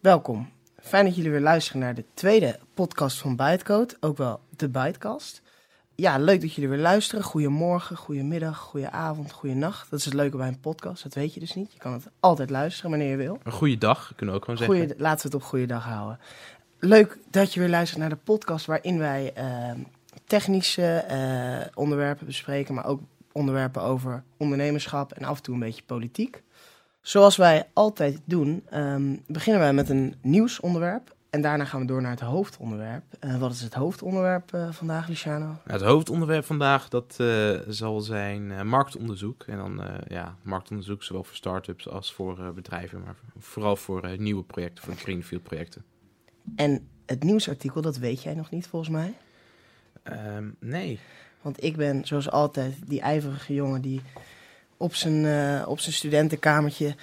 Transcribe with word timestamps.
Welkom. 0.00 0.48
Fijn 0.82 1.04
dat 1.04 1.16
jullie 1.16 1.30
weer 1.30 1.40
luisteren 1.40 1.80
naar 1.80 1.94
de 1.94 2.04
tweede 2.14 2.58
podcast 2.74 3.18
van 3.18 3.36
Bytecode, 3.36 3.96
ook 4.00 4.16
wel 4.16 4.40
de 4.56 4.68
Bytecast. 4.68 5.42
Ja, 5.94 6.18
leuk 6.18 6.40
dat 6.40 6.52
jullie 6.52 6.70
weer 6.70 6.78
luisteren. 6.78 7.24
Goedemorgen, 7.24 7.96
goedemiddag, 7.96 8.58
goedenavond, 8.58 9.32
goedenacht. 9.32 9.90
Dat 9.90 9.98
is 9.98 10.04
het 10.04 10.14
leuke 10.14 10.36
bij 10.36 10.48
een 10.48 10.60
podcast, 10.60 11.02
dat 11.02 11.14
weet 11.14 11.34
je 11.34 11.40
dus 11.40 11.54
niet. 11.54 11.72
Je 11.72 11.78
kan 11.78 11.92
het 11.92 12.06
altijd 12.20 12.50
luisteren 12.50 12.90
wanneer 12.90 13.10
je 13.10 13.16
wil. 13.16 13.38
Een 13.42 13.52
goede 13.52 13.78
dag, 13.78 14.12
kunnen 14.16 14.34
we 14.34 14.40
ook 14.40 14.44
gewoon 14.44 14.58
zeggen. 14.60 14.76
Goeie, 14.76 14.94
laten 14.98 15.30
we 15.30 15.36
het 15.36 15.42
op 15.42 15.48
goede 15.48 15.66
dag 15.66 15.84
houden. 15.84 16.18
Leuk 16.78 17.18
dat 17.30 17.54
je 17.54 17.60
weer 17.60 17.68
luistert 17.68 18.00
naar 18.00 18.08
de 18.08 18.16
podcast 18.16 18.66
waarin 18.66 18.98
wij 18.98 19.32
eh, 19.34 19.70
technische 20.26 20.96
eh, 20.96 21.66
onderwerpen 21.74 22.26
bespreken, 22.26 22.74
maar 22.74 22.86
ook 22.86 23.00
onderwerpen 23.32 23.82
over 23.82 24.22
ondernemerschap 24.36 25.12
en 25.12 25.24
af 25.24 25.36
en 25.36 25.42
toe 25.42 25.54
een 25.54 25.60
beetje 25.60 25.82
politiek. 25.86 26.42
Zoals 27.00 27.36
wij 27.36 27.68
altijd 27.72 28.20
doen, 28.24 28.62
ehm, 28.70 29.16
beginnen 29.26 29.62
wij 29.62 29.72
met 29.72 29.88
een 29.88 30.14
nieuwsonderwerp. 30.22 31.14
En 31.30 31.40
daarna 31.40 31.64
gaan 31.64 31.80
we 31.80 31.86
door 31.86 32.02
naar 32.02 32.10
het 32.10 32.20
hoofdonderwerp. 32.20 33.04
Eh, 33.20 33.38
wat 33.38 33.52
is 33.52 33.60
het 33.60 33.74
hoofdonderwerp 33.74 34.54
eh, 34.54 34.72
vandaag, 34.72 35.08
Luciano? 35.08 35.44
Nou, 35.44 35.58
het 35.64 35.82
hoofdonderwerp 35.82 36.44
vandaag 36.44 36.88
dat, 36.88 37.14
eh, 37.18 37.58
zal 37.68 38.00
zijn 38.00 38.66
marktonderzoek. 38.66 39.42
En 39.42 39.56
dan 39.56 39.82
ja, 40.08 40.36
marktonderzoek 40.42 41.02
zowel 41.02 41.24
voor 41.24 41.36
start-ups 41.36 41.88
als 41.88 42.12
voor 42.12 42.54
bedrijven. 42.54 43.02
Maar 43.04 43.16
vooral 43.38 43.76
voor 43.76 44.18
nieuwe 44.18 44.42
projecten, 44.42 44.84
voor 44.84 44.94
greenfield 44.94 45.42
projecten. 45.42 45.84
En 46.56 46.88
het 47.06 47.22
nieuwsartikel, 47.22 47.80
dat 47.80 47.96
weet 47.96 48.22
jij 48.22 48.34
nog 48.34 48.50
niet 48.50 48.66
volgens 48.66 48.90
mij. 48.90 49.14
Ehm, 50.02 50.48
nee. 50.58 51.00
Want 51.42 51.64
ik 51.64 51.76
ben 51.76 52.04
zoals 52.04 52.30
altijd 52.30 52.74
die 52.86 53.00
ijverige 53.00 53.54
jongen 53.54 53.80
die 53.80 54.00
op 54.80 54.94
zijn, 54.94 55.24
eh, 55.24 55.68
op 55.68 55.80
zijn 55.80 55.94
studentenkamertje 55.94 56.94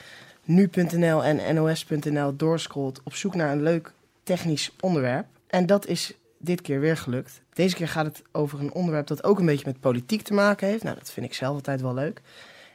nu.nl 0.43 1.23
en 1.23 1.55
nos.nl 1.55 2.35
doorscrollt 2.35 3.01
op 3.03 3.15
zoek 3.15 3.35
naar 3.35 3.51
een 3.51 3.61
leuk 3.61 3.91
technisch 4.23 4.71
onderwerp. 4.79 5.25
En 5.47 5.65
dat 5.65 5.85
is 5.85 6.13
dit 6.37 6.61
keer 6.61 6.79
weer 6.79 6.97
gelukt. 6.97 7.41
Deze 7.53 7.75
keer 7.75 7.87
gaat 7.87 8.05
het 8.05 8.21
over 8.31 8.59
een 8.59 8.73
onderwerp 8.73 9.07
dat 9.07 9.23
ook 9.23 9.39
een 9.39 9.45
beetje 9.45 9.65
met 9.65 9.79
politiek 9.79 10.21
te 10.21 10.33
maken 10.33 10.67
heeft. 10.67 10.83
Nou, 10.83 10.95
dat 10.95 11.11
vind 11.11 11.25
ik 11.25 11.33
zelf 11.33 11.55
altijd 11.55 11.81
wel 11.81 11.93
leuk. 11.93 12.21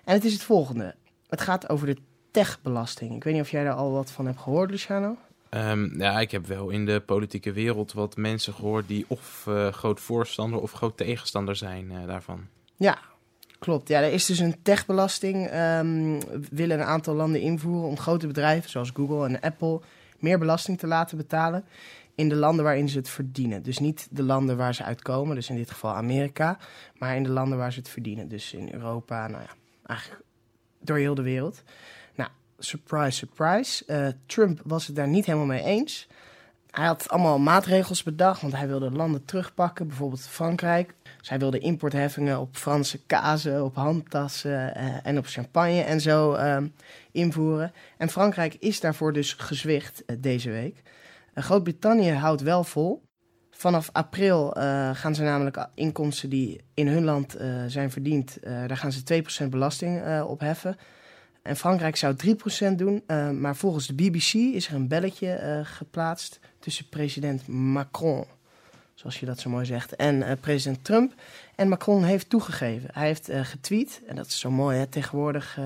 En 0.04 0.14
het 0.14 0.24
is 0.24 0.32
het 0.32 0.42
volgende. 0.42 0.94
Het 1.28 1.40
gaat 1.40 1.68
over 1.68 1.86
de 1.86 1.96
techbelasting. 2.30 3.14
Ik 3.14 3.24
weet 3.24 3.32
niet 3.32 3.42
of 3.42 3.50
jij 3.50 3.64
daar 3.64 3.74
al 3.74 3.92
wat 3.92 4.10
van 4.10 4.26
hebt 4.26 4.40
gehoord, 4.40 4.70
Luciano. 4.70 5.16
Ehm, 5.48 6.00
ja, 6.00 6.20
ik 6.20 6.30
heb 6.30 6.46
wel 6.46 6.68
in 6.68 6.86
de 6.86 7.00
politieke 7.00 7.52
wereld 7.52 7.92
wat 7.92 8.16
mensen 8.16 8.54
gehoord 8.54 8.88
die 8.88 9.04
of 9.08 9.44
eh, 9.46 9.72
groot 9.72 10.00
voorstander 10.00 10.60
of 10.60 10.72
groot 10.72 10.96
tegenstander 10.96 11.56
zijn 11.56 11.90
eh, 11.90 12.06
daarvan. 12.06 12.46
Ja, 12.76 12.98
klopt. 13.62 13.88
Ja, 13.88 14.02
er 14.02 14.12
is 14.12 14.26
dus 14.26 14.38
een 14.38 14.62
techbelasting. 14.62 15.46
ehm, 15.46 16.20
willen 16.50 16.80
een 16.80 16.86
aantal 16.86 17.14
landen 17.14 17.40
invoeren 17.40 17.88
om 17.88 17.98
grote 17.98 18.26
bedrijven 18.26 18.70
zoals 18.70 18.90
Google 18.94 19.26
en 19.26 19.40
Apple 19.40 19.80
meer 20.18 20.38
belasting 20.38 20.78
te 20.78 20.86
laten 20.86 21.16
betalen 21.16 21.64
in 22.14 22.28
de 22.28 22.34
landen 22.34 22.64
waarin 22.64 22.88
ze 22.88 22.98
het 22.98 23.08
verdienen. 23.08 23.62
Dus 23.62 23.78
niet 23.78 24.08
de 24.10 24.22
landen 24.22 24.56
waar 24.56 24.74
ze 24.74 24.84
uitkomen, 24.84 25.34
dus 25.34 25.48
in 25.48 25.56
dit 25.56 25.70
geval 25.70 25.94
Amerika, 25.94 26.58
maar 26.98 27.16
in 27.16 27.22
de 27.22 27.30
landen 27.30 27.58
waar 27.58 27.72
ze 27.72 27.78
het 27.78 27.88
verdienen. 27.88 28.28
Dus 28.28 28.52
in 28.52 28.72
Europa, 28.72 29.28
nou 29.28 29.42
ja, 29.42 29.50
eigenlijk 29.86 30.22
door 30.80 30.96
heel 30.96 31.14
de 31.14 31.22
wereld. 31.22 31.62
Nou, 32.14 32.30
surprise, 32.58 33.10
surprise. 33.10 33.84
Eh, 33.84 34.08
Trump 34.26 34.60
was 34.64 34.86
het 34.86 34.96
daar 34.96 35.08
niet 35.08 35.26
helemaal 35.26 35.46
mee 35.46 35.64
eens. 35.64 36.08
Hij 36.70 36.86
had 36.86 37.08
allemaal 37.08 37.38
maatregels 37.38 38.02
bedacht, 38.02 38.40
want 38.40 38.52
hij 38.56 38.68
wilde 38.68 38.90
landen 38.90 39.24
terugpakken, 39.24 39.86
bijvoorbeeld 39.86 40.28
Frankrijk. 40.28 40.94
Hij 41.28 41.38
wilde 41.38 41.58
importheffingen 41.58 42.40
op 42.40 42.56
Franse 42.56 43.04
kazen, 43.06 43.64
op 43.64 43.74
handtassen 43.74 44.74
eh, 44.74 44.84
en 45.02 45.18
op 45.18 45.26
champagne 45.26 45.80
en 45.80 46.00
zo 46.00 46.32
ehm, 46.32 46.66
invoeren. 47.12 47.72
En 47.98 48.08
Frankrijk 48.08 48.54
is 48.54 48.80
daarvoor 48.80 49.12
dus 49.12 49.32
gezwicht 49.32 50.04
eh, 50.04 50.16
deze 50.20 50.50
week. 50.50 50.82
Eh, 51.34 51.44
Groot-Brittannië 51.44 52.12
houdt 52.12 52.40
wel 52.40 52.64
vol. 52.64 53.02
Vanaf 53.50 53.88
april 53.92 54.50
gaan 54.92 55.14
ze 55.14 55.22
namelijk 55.22 55.68
inkomsten 55.74 56.30
die 56.30 56.60
in 56.74 56.88
hun 56.88 57.04
land 57.04 57.36
zijn 57.66 57.90
verdiend, 57.90 58.38
daar 58.42 58.76
gaan 58.76 58.92
ze 58.92 59.24
2% 59.44 59.48
belasting 59.48 60.22
op 60.22 60.40
heffen. 60.40 60.76
En 61.42 61.56
Frankrijk 61.56 61.96
zou 61.96 62.14
3% 62.72 62.74
doen, 62.76 63.02
maar 63.40 63.56
volgens 63.56 63.86
de 63.86 63.94
BBC 63.94 64.32
is 64.32 64.68
er 64.68 64.74
een 64.74 64.88
belletje 64.88 65.60
geplaatst 65.64 66.40
tussen 66.58 66.88
president 66.88 67.46
Macron, 67.46 68.24
zoals 68.94 69.20
je 69.20 69.26
dat 69.26 69.40
zo 69.40 69.50
mooi 69.50 69.64
zegt, 69.64 69.96
en 69.96 70.22
eh, 70.22 70.36
president 70.40 70.84
Trump. 70.84 71.14
En 71.54 71.68
Macron 71.68 72.04
heeft 72.04 72.30
toegegeven. 72.30 72.88
Hij 72.92 73.06
heeft 73.06 73.28
eh, 73.28 73.44
getweet, 73.44 74.02
en 74.06 74.16
dat 74.16 74.26
is 74.26 74.38
zo 74.38 74.50
mooi, 74.50 74.78
hè? 74.78 74.86
tegenwoordig 74.86 75.58
eh, 75.58 75.64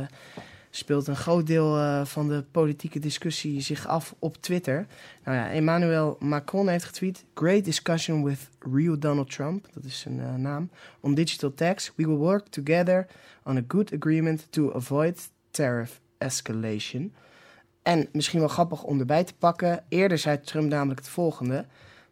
speelt 0.70 1.06
een 1.06 1.16
groot 1.16 1.46
deel 1.46 2.04
van 2.06 2.28
de 2.28 2.44
politieke 2.50 2.98
discussie 2.98 3.60
zich 3.60 3.86
af 3.86 4.14
op 4.18 4.36
Twitter. 4.36 4.86
Nou 5.24 5.36
ja, 5.36 5.50
Emmanuel 5.50 6.16
Macron 6.20 6.68
heeft 6.68 6.84
getweet: 6.84 7.24
Great 7.34 7.64
discussion 7.64 8.24
with 8.24 8.48
real 8.58 8.98
Donald 8.98 9.30
Trump, 9.30 9.66
dat 9.72 9.84
is 9.84 9.98
zijn 9.98 10.42
naam, 10.42 10.70
on 11.00 11.14
digital 11.14 11.54
tax. 11.54 11.92
We 11.94 12.06
will 12.06 12.16
work 12.16 12.46
together 12.46 13.06
on 13.44 13.56
a 13.56 13.62
good 13.68 13.92
agreement 13.92 14.46
to 14.50 14.72
avoid 14.72 15.30
tariff 15.50 16.00
escalation. 16.18 17.12
En 17.82 18.08
misschien 18.12 18.38
wel 18.38 18.48
grappig 18.48 18.82
om 18.82 19.00
erbij 19.00 19.24
te 19.24 19.34
pakken. 19.34 19.84
Eerder 19.88 20.18
zei 20.18 20.40
Trump 20.40 20.68
namelijk 20.68 21.00
het 21.00 21.08
volgende, 21.08 21.66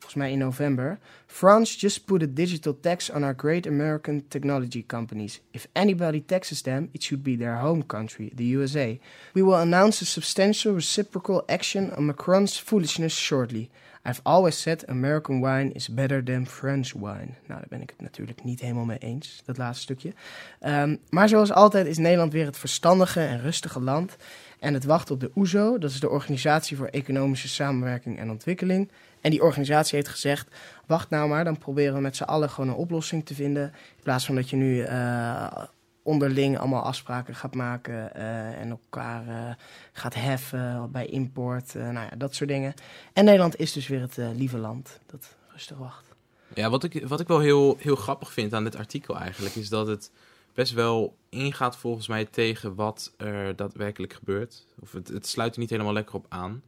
volgens 0.04 0.22
mij 0.22 0.32
in 0.32 0.38
november. 0.38 0.98
France 1.26 1.78
just 1.78 2.04
put 2.04 2.22
a 2.22 2.26
digital 2.28 2.80
tax 2.80 3.10
on 3.10 3.22
our 3.22 3.34
great 3.36 3.66
American 3.66 4.24
technology 4.28 4.84
companies. 4.86 5.40
If 5.50 5.66
anybody 5.72 6.24
taxes 6.26 6.62
them, 6.62 6.88
it 6.92 7.02
should 7.02 7.22
be 7.22 7.36
their 7.36 7.56
home 7.56 7.86
country, 7.86 8.32
the 8.34 8.56
USA. 8.56 8.98
We 9.32 9.42
will 9.42 9.54
announce 9.54 10.02
a 10.02 10.06
substantial 10.06 10.74
reciprocal 10.74 11.42
action 11.46 11.92
on 11.96 12.06
Macron's 12.06 12.56
foolishness 12.56 13.14
shortly. 13.14 13.70
I've 14.06 14.20
always 14.22 14.60
said 14.60 14.84
American 14.88 15.40
wine 15.40 15.72
is 15.72 15.88
better 15.88 16.24
than 16.24 16.46
French 16.46 16.92
wine. 16.92 17.34
Nou, 17.46 17.60
daar 17.60 17.66
ben 17.68 17.82
ik 17.82 17.90
het 17.90 18.00
natuurlijk 18.00 18.44
niet 18.44 18.60
helemaal 18.60 18.84
mee 18.84 18.98
eens, 18.98 19.42
dat 19.44 19.56
laatste 19.56 19.82
stukje. 19.82 20.12
Ehm, 20.60 20.96
maar 21.10 21.28
zoals 21.28 21.52
altijd 21.52 21.86
is 21.86 21.98
Nederland 21.98 22.32
weer 22.32 22.46
het 22.46 22.58
verstandige 22.58 23.20
en 23.20 23.40
rustige 23.40 23.80
land. 23.80 24.16
En 24.58 24.74
het 24.74 24.84
wacht 24.84 25.10
op 25.10 25.20
de 25.20 25.30
OESO, 25.34 25.78
dat 25.78 25.90
is 25.90 26.00
de 26.00 26.08
Organisatie 26.08 26.76
voor 26.76 26.86
Economische 26.86 27.48
Samenwerking 27.48 28.18
en 28.18 28.30
Ontwikkeling. 28.30 28.90
En 29.20 29.30
die 29.30 29.42
organisatie 29.42 29.96
heeft 29.96 30.08
gezegd, 30.08 30.48
wacht 30.86 31.10
nou 31.10 31.28
maar, 31.28 31.44
dan 31.44 31.58
proberen 31.58 31.94
we 31.94 32.00
met 32.00 32.16
z'n 32.16 32.22
allen 32.22 32.50
gewoon 32.50 32.70
een 32.70 32.76
oplossing 32.76 33.26
te 33.26 33.34
vinden. 33.34 33.64
In 33.96 34.02
plaats 34.02 34.26
van 34.26 34.34
dat 34.34 34.50
je 34.50 34.56
nu 34.56 34.80
eh, 34.80 35.62
onderling 36.02 36.58
allemaal 36.58 36.82
afspraken 36.82 37.34
gaat 37.34 37.54
maken 37.54 38.14
eh, 38.14 38.60
en 38.60 38.70
elkaar 38.70 39.28
eh, 39.28 39.54
gaat 39.92 40.14
heffen 40.14 40.88
bij 40.92 41.06
import, 41.06 41.74
nou 41.74 41.92
ja, 41.92 42.10
dat 42.16 42.34
soort 42.34 42.50
dingen. 42.50 42.74
En 43.12 43.24
Nederland 43.24 43.58
is 43.58 43.72
dus 43.72 43.88
weer 43.88 44.00
het 44.00 44.16
lieve 44.16 44.58
land 44.58 44.98
dat 45.06 45.36
rustig 45.52 45.76
wacht. 45.76 46.14
Ja, 46.54 46.70
wat 46.70 46.84
ik, 46.84 47.06
wat 47.06 47.20
ik 47.20 47.28
wel 47.28 47.40
heel, 47.40 47.76
heel 47.78 47.96
grappig 47.96 48.32
vind 48.32 48.54
aan 48.54 48.64
dit 48.64 48.76
artikel 48.76 49.18
eigenlijk, 49.18 49.54
is 49.54 49.68
dat 49.68 49.86
het 49.86 50.10
best 50.54 50.72
wel 50.72 51.16
ingaat 51.28 51.76
volgens 51.76 52.08
mij 52.08 52.24
tegen 52.24 52.74
wat 52.74 53.14
er 53.16 53.56
daadwerkelijk 53.56 54.12
gebeurt. 54.12 54.66
Of 54.78 54.92
het, 54.92 55.08
het 55.08 55.26
sluit 55.26 55.54
er 55.54 55.60
niet 55.60 55.70
helemaal 55.70 55.92
lekker 55.92 56.14
op 56.14 56.26
aan. 56.28 56.62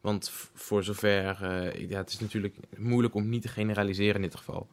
Want 0.00 0.30
voor 0.54 0.84
zover, 0.84 1.42
eh, 1.42 1.88
ja, 1.88 1.98
het 1.98 2.10
is 2.10 2.20
natuurlijk 2.20 2.56
moeilijk 2.76 3.14
om 3.14 3.28
niet 3.28 3.42
te 3.42 3.48
generaliseren 3.48 4.14
in 4.14 4.22
dit 4.22 4.36
geval. 4.36 4.68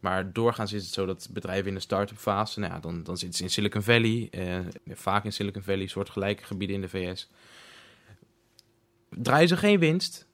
Maar 0.00 0.32
doorgaans 0.32 0.72
is 0.72 0.84
het 0.84 0.92
zo 0.92 1.06
dat 1.06 1.28
bedrijven 1.32 1.68
in 1.68 1.74
de 1.74 1.80
start-up 1.80 2.18
fase, 2.18 2.60
nou 2.60 2.72
ja, 2.72 2.80
dan, 2.80 3.02
dan 3.02 3.16
zitten 3.16 3.38
ze 3.38 3.44
in 3.44 3.50
Silicon 3.50 3.82
Valley, 3.82 4.28
eh, 4.30 4.58
vaak 4.86 5.24
in 5.24 5.32
Silicon 5.32 5.62
Valley, 5.62 5.86
soortgelijke 5.86 6.44
gebieden 6.44 6.76
in 6.76 6.82
de 6.82 6.88
VS. 6.88 7.30
Draaien 9.10 9.48
ze 9.48 9.56
geen 9.56 9.78
winst, 9.78 10.26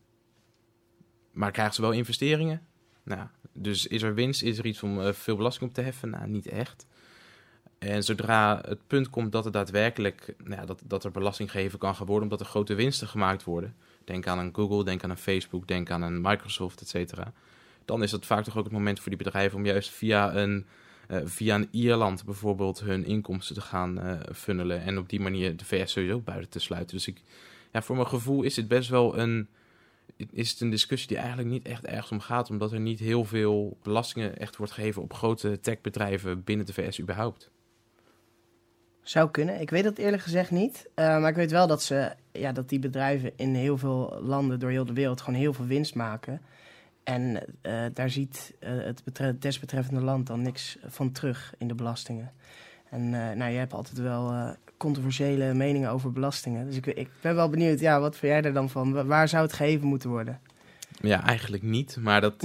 maar 1.33 1.51
krijgen 1.53 1.75
ze 1.75 1.81
wel 1.81 1.93
investeringen. 1.93 2.67
Nou, 3.03 3.29
dus 3.53 3.87
is 3.87 4.03
er 4.03 4.15
winst, 4.15 4.43
is 4.43 4.59
er 4.59 4.67
iets 4.67 4.83
om 4.83 5.01
eh, 5.01 5.13
veel 5.13 5.37
belasting 5.37 5.69
op 5.69 5.75
te 5.75 5.83
heffen? 5.83 6.11
Nou, 6.11 6.29
niet 6.29 6.47
echt. 6.47 6.87
En 7.79 8.05
zodra 8.05 8.61
het 8.67 8.87
punt 8.87 9.11
komt 9.11 9.33
dat 9.33 9.45
er 9.45 9.53
daadwerkelijk 9.53 10.35
nou 10.45 10.61
ja, 10.61 10.67
dat, 10.67 10.83
dat 10.85 11.05
er 11.05 11.11
belasting 11.11 11.51
gegeven 11.51 11.79
kan 11.79 11.95
gaan 11.95 12.07
worden, 12.07 12.23
omdat 12.23 12.41
er 12.41 12.47
grote 12.47 12.75
winsten 12.75 13.09
gemaakt 13.09 13.45
worden. 13.45 13.75
Denk 14.05 14.27
aan 14.27 14.39
een 14.39 14.55
Google, 14.55 14.85
denk 14.85 15.05
aan 15.05 15.11
een 15.11 15.17
Facebook, 15.17 15.69
denk 15.69 15.91
aan 15.91 16.03
een 16.03 16.21
Microsoft, 16.21 16.81
et 16.81 16.89
cetera. 16.89 17.33
Dan 17.85 18.03
is 18.03 18.11
dat 18.11 18.27
vaak 18.27 18.45
toch 18.45 18.57
ook 18.57 18.65
het 18.65 18.73
moment 18.73 19.01
voor 19.01 19.09
die 19.09 19.19
bedrijven 19.19 19.59
om 19.59 19.67
juist 19.67 19.91
via 19.91 20.35
een, 20.35 20.67
eh, 21.09 21.19
via 21.25 21.55
een 21.55 21.69
Ierland 21.71 22.25
bijvoorbeeld 22.25 22.81
hun 22.81 23.05
inkomsten 23.05 23.55
te 23.55 23.61
gaan 23.61 24.01
eh, 24.01 24.21
funnelen. 24.35 24.83
En 24.83 24.99
op 24.99 25.09
die 25.09 25.21
manier 25.21 25.57
de 25.57 25.65
VS 25.65 25.93
sowieso 25.93 26.21
buiten 26.21 26.51
te 26.51 26.59
sluiten. 26.59 26.97
Dus 26.97 27.07
ik, 27.07 27.21
ja, 27.73 27.83
voor 27.83 27.97
mijn 27.97 28.09
gevoel 28.09 28.43
is 28.43 28.57
het 28.57 28.69
best 28.69 28.89
wel 28.89 29.19
een, 29.19 29.49
is 30.31 30.51
het 30.51 30.61
een 30.61 30.71
discussie 30.71 31.09
die 31.09 31.17
eigenlijk 31.17 31.49
niet 31.49 31.67
echt 31.67 31.85
ergens 31.85 32.11
om 32.11 32.21
gaat. 32.21 32.51
Omdat 32.51 32.73
er 32.73 32.81
niet 32.81 32.99
heel 32.99 33.25
veel 33.25 33.77
belastingen 33.83 34.39
echt 34.39 34.57
wordt 34.57 34.73
gegeven 34.73 35.03
op 35.03 35.13
grote 35.13 35.61
techbedrijven 35.61 36.45
binnen 36.45 36.67
de 36.67 36.73
VS 36.73 37.01
überhaupt. 37.01 37.51
Zou 39.05 39.31
kunnen. 39.31 39.61
Ik 39.61 39.71
weet 39.71 39.85
dat 39.85 39.99
eerlijk 39.99 40.23
gezegd 40.23 40.51
niet. 40.51 40.87
Eh, 40.95 41.07
maar 41.07 41.29
ik 41.31 41.37
weet 41.37 41.51
wel 41.51 41.67
dat, 41.67 41.83
ze, 41.83 42.13
ja, 42.33 42.53
dat 42.53 42.69
die 42.69 42.79
bedrijven 42.79 43.33
in 43.37 43.55
heel 43.55 43.79
veel 43.79 44.19
landen 44.23 44.61
door 44.61 44.71
heel 44.71 44.85
de 44.85 44.93
wereld 44.93 45.21
gewoon 45.21 45.39
heel 45.41 45.53
veel 45.53 45.67
winst 45.67 45.95
maken. 45.95 46.41
En 47.03 47.43
eh, 47.61 47.73
daar 47.95 48.11
ziet 48.11 48.55
eh, 48.61 48.71
het 48.73 49.05
betre- 49.05 49.39
desbetreffende 49.39 50.01
land 50.01 50.27
dan 50.27 50.43
niks 50.43 50.79
van 50.87 51.13
terug 51.13 51.55
in 51.59 51.69
de 51.69 51.75
belastingen. 51.75 52.33
En 52.91 53.11
nou, 53.11 53.51
je 53.53 53.59
hebt 53.59 53.73
altijd 53.73 53.99
wel 53.99 54.57
controversiële 54.77 55.55
meningen 55.55 55.91
over 55.91 56.13
belastingen. 56.13 56.67
Dus 56.67 56.77
ik, 56.77 56.87
ik 56.87 57.09
ben 57.21 57.35
wel 57.35 57.49
benieuwd, 57.49 57.81
ja, 57.81 58.01
wat 58.01 58.17
vind 58.17 58.33
jij 58.33 58.43
er 58.43 58.53
dan 58.53 58.71
van? 58.71 58.93
Wa- 58.93 59.05
Waar 59.05 59.29
zou 59.29 59.43
het 59.43 59.53
geheven 59.53 59.87
moeten 59.87 60.11
worden? 60.11 60.41
Ja, 61.01 61.23
eigenlijk 61.27 61.63
niet, 61.63 61.97
maar 62.01 62.21
dat... 62.21 62.35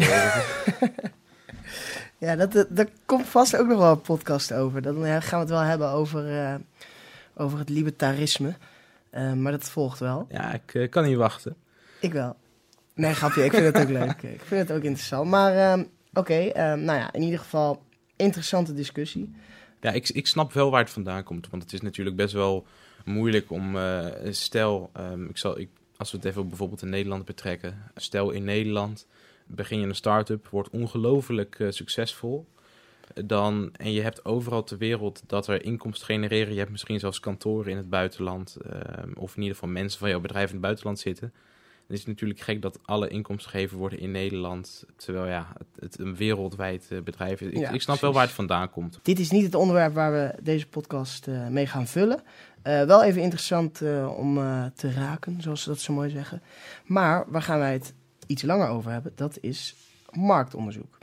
Ja, 2.19 2.35
dat, 2.35 2.51
dat, 2.51 2.67
daar 2.69 2.87
komt 3.05 3.25
vast 3.25 3.57
ook 3.57 3.67
nog 3.67 3.77
wel 3.77 3.91
een 3.91 4.01
podcast 4.01 4.53
over. 4.53 4.81
Dan 4.81 5.05
eh, 5.05 5.11
gaan 5.19 5.39
we 5.39 5.45
het 5.45 5.49
wel 5.49 5.59
hebben 5.59 5.89
over, 5.89 6.39
eh, 6.39 6.55
over 7.35 7.59
het 7.59 7.69
libertarisme. 7.69 8.53
Eh, 9.09 9.33
maar 9.33 9.51
dat 9.51 9.69
volgt 9.69 9.99
wel. 9.99 10.27
ja, 10.29 10.59
ik 10.71 10.89
kan 10.89 11.05
niet 11.05 11.17
wachten. 11.17 11.55
Ik 11.99 12.13
wel. 12.13 12.35
Nee, 12.93 13.13
grapje. 13.13 13.43
Ik 13.43 13.51
vind 13.51 13.65
het 13.65 13.77
ook 13.77 13.89
leuk. 13.89 14.21
Ik 14.21 14.41
vind 14.41 14.67
het 14.67 14.77
ook 14.77 14.83
interessant. 14.83 15.29
Maar 15.29 15.55
ehm, 15.55 15.83
oké, 16.13 16.33
ehm, 16.33 16.83
nou 16.83 16.99
ja, 16.99 17.13
in 17.13 17.21
ieder 17.21 17.39
geval 17.39 17.83
interessante 18.15 18.73
discussie. 18.73 19.35
Ja, 19.81 19.91
ik, 19.91 20.09
ik 20.09 20.27
snap 20.27 20.53
wel 20.53 20.71
waar 20.71 20.81
het 20.81 20.89
vandaan 20.89 21.23
komt. 21.23 21.49
Want 21.49 21.63
het 21.63 21.73
is 21.73 21.81
natuurlijk 21.81 22.15
best 22.15 22.33
wel 22.33 22.65
moeilijk 23.05 23.51
om... 23.51 23.77
stel, 24.29 24.89
ehm, 24.93 25.25
ik 25.25 25.37
zal, 25.37 25.59
ik, 25.59 25.69
als 25.97 26.11
we 26.11 26.17
het 26.17 26.25
even 26.25 26.47
bijvoorbeeld 26.47 26.81
in 26.81 26.89
Nederland 26.89 27.25
betrekken. 27.25 27.91
Stel 27.95 28.31
in 28.31 28.43
Nederland 28.43 29.07
begin 29.49 29.79
je 29.79 29.87
een 29.87 29.95
start-up, 29.95 30.47
wordt 30.47 30.69
ongelooflijk 30.69 31.59
eh, 31.59 31.67
succesvol. 31.69 32.47
Dan, 33.25 33.69
en 33.75 33.91
je 33.91 34.01
hebt 34.01 34.25
overal 34.25 34.63
ter 34.63 34.77
wereld 34.77 35.23
dat 35.27 35.47
er 35.47 35.63
inkomsten 35.63 36.05
genereren. 36.05 36.53
Je 36.53 36.59
hebt 36.59 36.71
misschien 36.71 36.99
zelfs 36.99 37.19
kantoren 37.19 37.71
in 37.71 37.77
het 37.77 37.89
buitenland. 37.89 38.55
ehm, 38.55 39.11
of 39.15 39.35
in 39.35 39.41
ieder 39.41 39.57
geval 39.57 39.69
mensen 39.69 39.99
van 39.99 40.09
jouw 40.09 40.19
bedrijf 40.19 40.47
in 40.47 40.53
het 40.53 40.61
buitenland 40.61 40.99
zitten. 40.99 41.33
Dan 41.87 41.97
is 41.97 42.03
het 42.03 42.13
natuurlijk 42.13 42.39
gek 42.39 42.61
dat 42.61 42.79
alle 42.85 43.07
inkomsten 43.07 43.51
gegeven 43.51 43.77
worden 43.77 43.99
in 43.99 44.11
Nederland. 44.11 44.85
Terwijl 44.95 45.27
ja, 45.27 45.53
het, 45.57 45.67
het 45.79 45.99
een 45.99 46.15
wereldwijd 46.15 46.87
eh, 46.89 46.99
bedrijf 47.01 47.41
is. 47.41 47.47
Ik, 47.47 47.57
Ja, 47.57 47.69
ik 47.69 47.81
snap 47.81 47.99
wel 47.99 48.13
waar 48.13 48.23
het 48.23 48.31
vandaan 48.31 48.69
komt. 48.69 48.99
Dit 49.01 49.19
is 49.19 49.31
niet 49.31 49.43
het 49.43 49.55
onderwerp 49.55 49.93
waar 49.93 50.11
we 50.11 50.35
deze 50.43 50.67
podcast 50.67 51.27
eh, 51.27 51.47
mee 51.47 51.65
gaan 51.67 51.87
vullen. 51.87 52.23
Eh, 52.61 52.83
wel 52.83 53.03
even 53.03 53.21
interessant 53.21 53.81
eh, 53.81 54.17
om 54.17 54.37
eh, 54.37 54.65
te 54.75 54.91
raken, 54.91 55.41
zoals 55.41 55.61
ze 55.63 55.69
dat 55.69 55.79
zo 55.79 55.93
mooi 55.93 56.09
zeggen. 56.09 56.41
Maar 56.85 57.25
waar 57.27 57.41
gaan 57.41 57.59
wij 57.59 57.73
het 57.73 57.93
iets 58.29 58.41
langer 58.41 58.67
over 58.67 58.91
hebben? 58.91 59.11
Dat 59.15 59.37
is 59.41 59.75
marktonderzoek. 60.11 60.97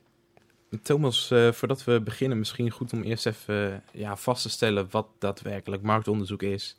Thomas, 0.83 1.31
eh, 1.31 1.53
voordat 1.53 1.85
we 1.85 2.01
beginnen, 2.01 2.39
misschien 2.39 2.71
goed 2.71 2.93
om 2.93 3.03
eerst 3.03 3.27
even 3.27 3.73
eh, 3.73 3.79
ja, 3.93 4.17
vast 4.17 4.43
te 4.43 4.49
stellen 4.49 4.87
wat 4.91 5.07
daadwerkelijk 5.19 5.83
marktonderzoek 5.83 6.43
is. 6.43 6.77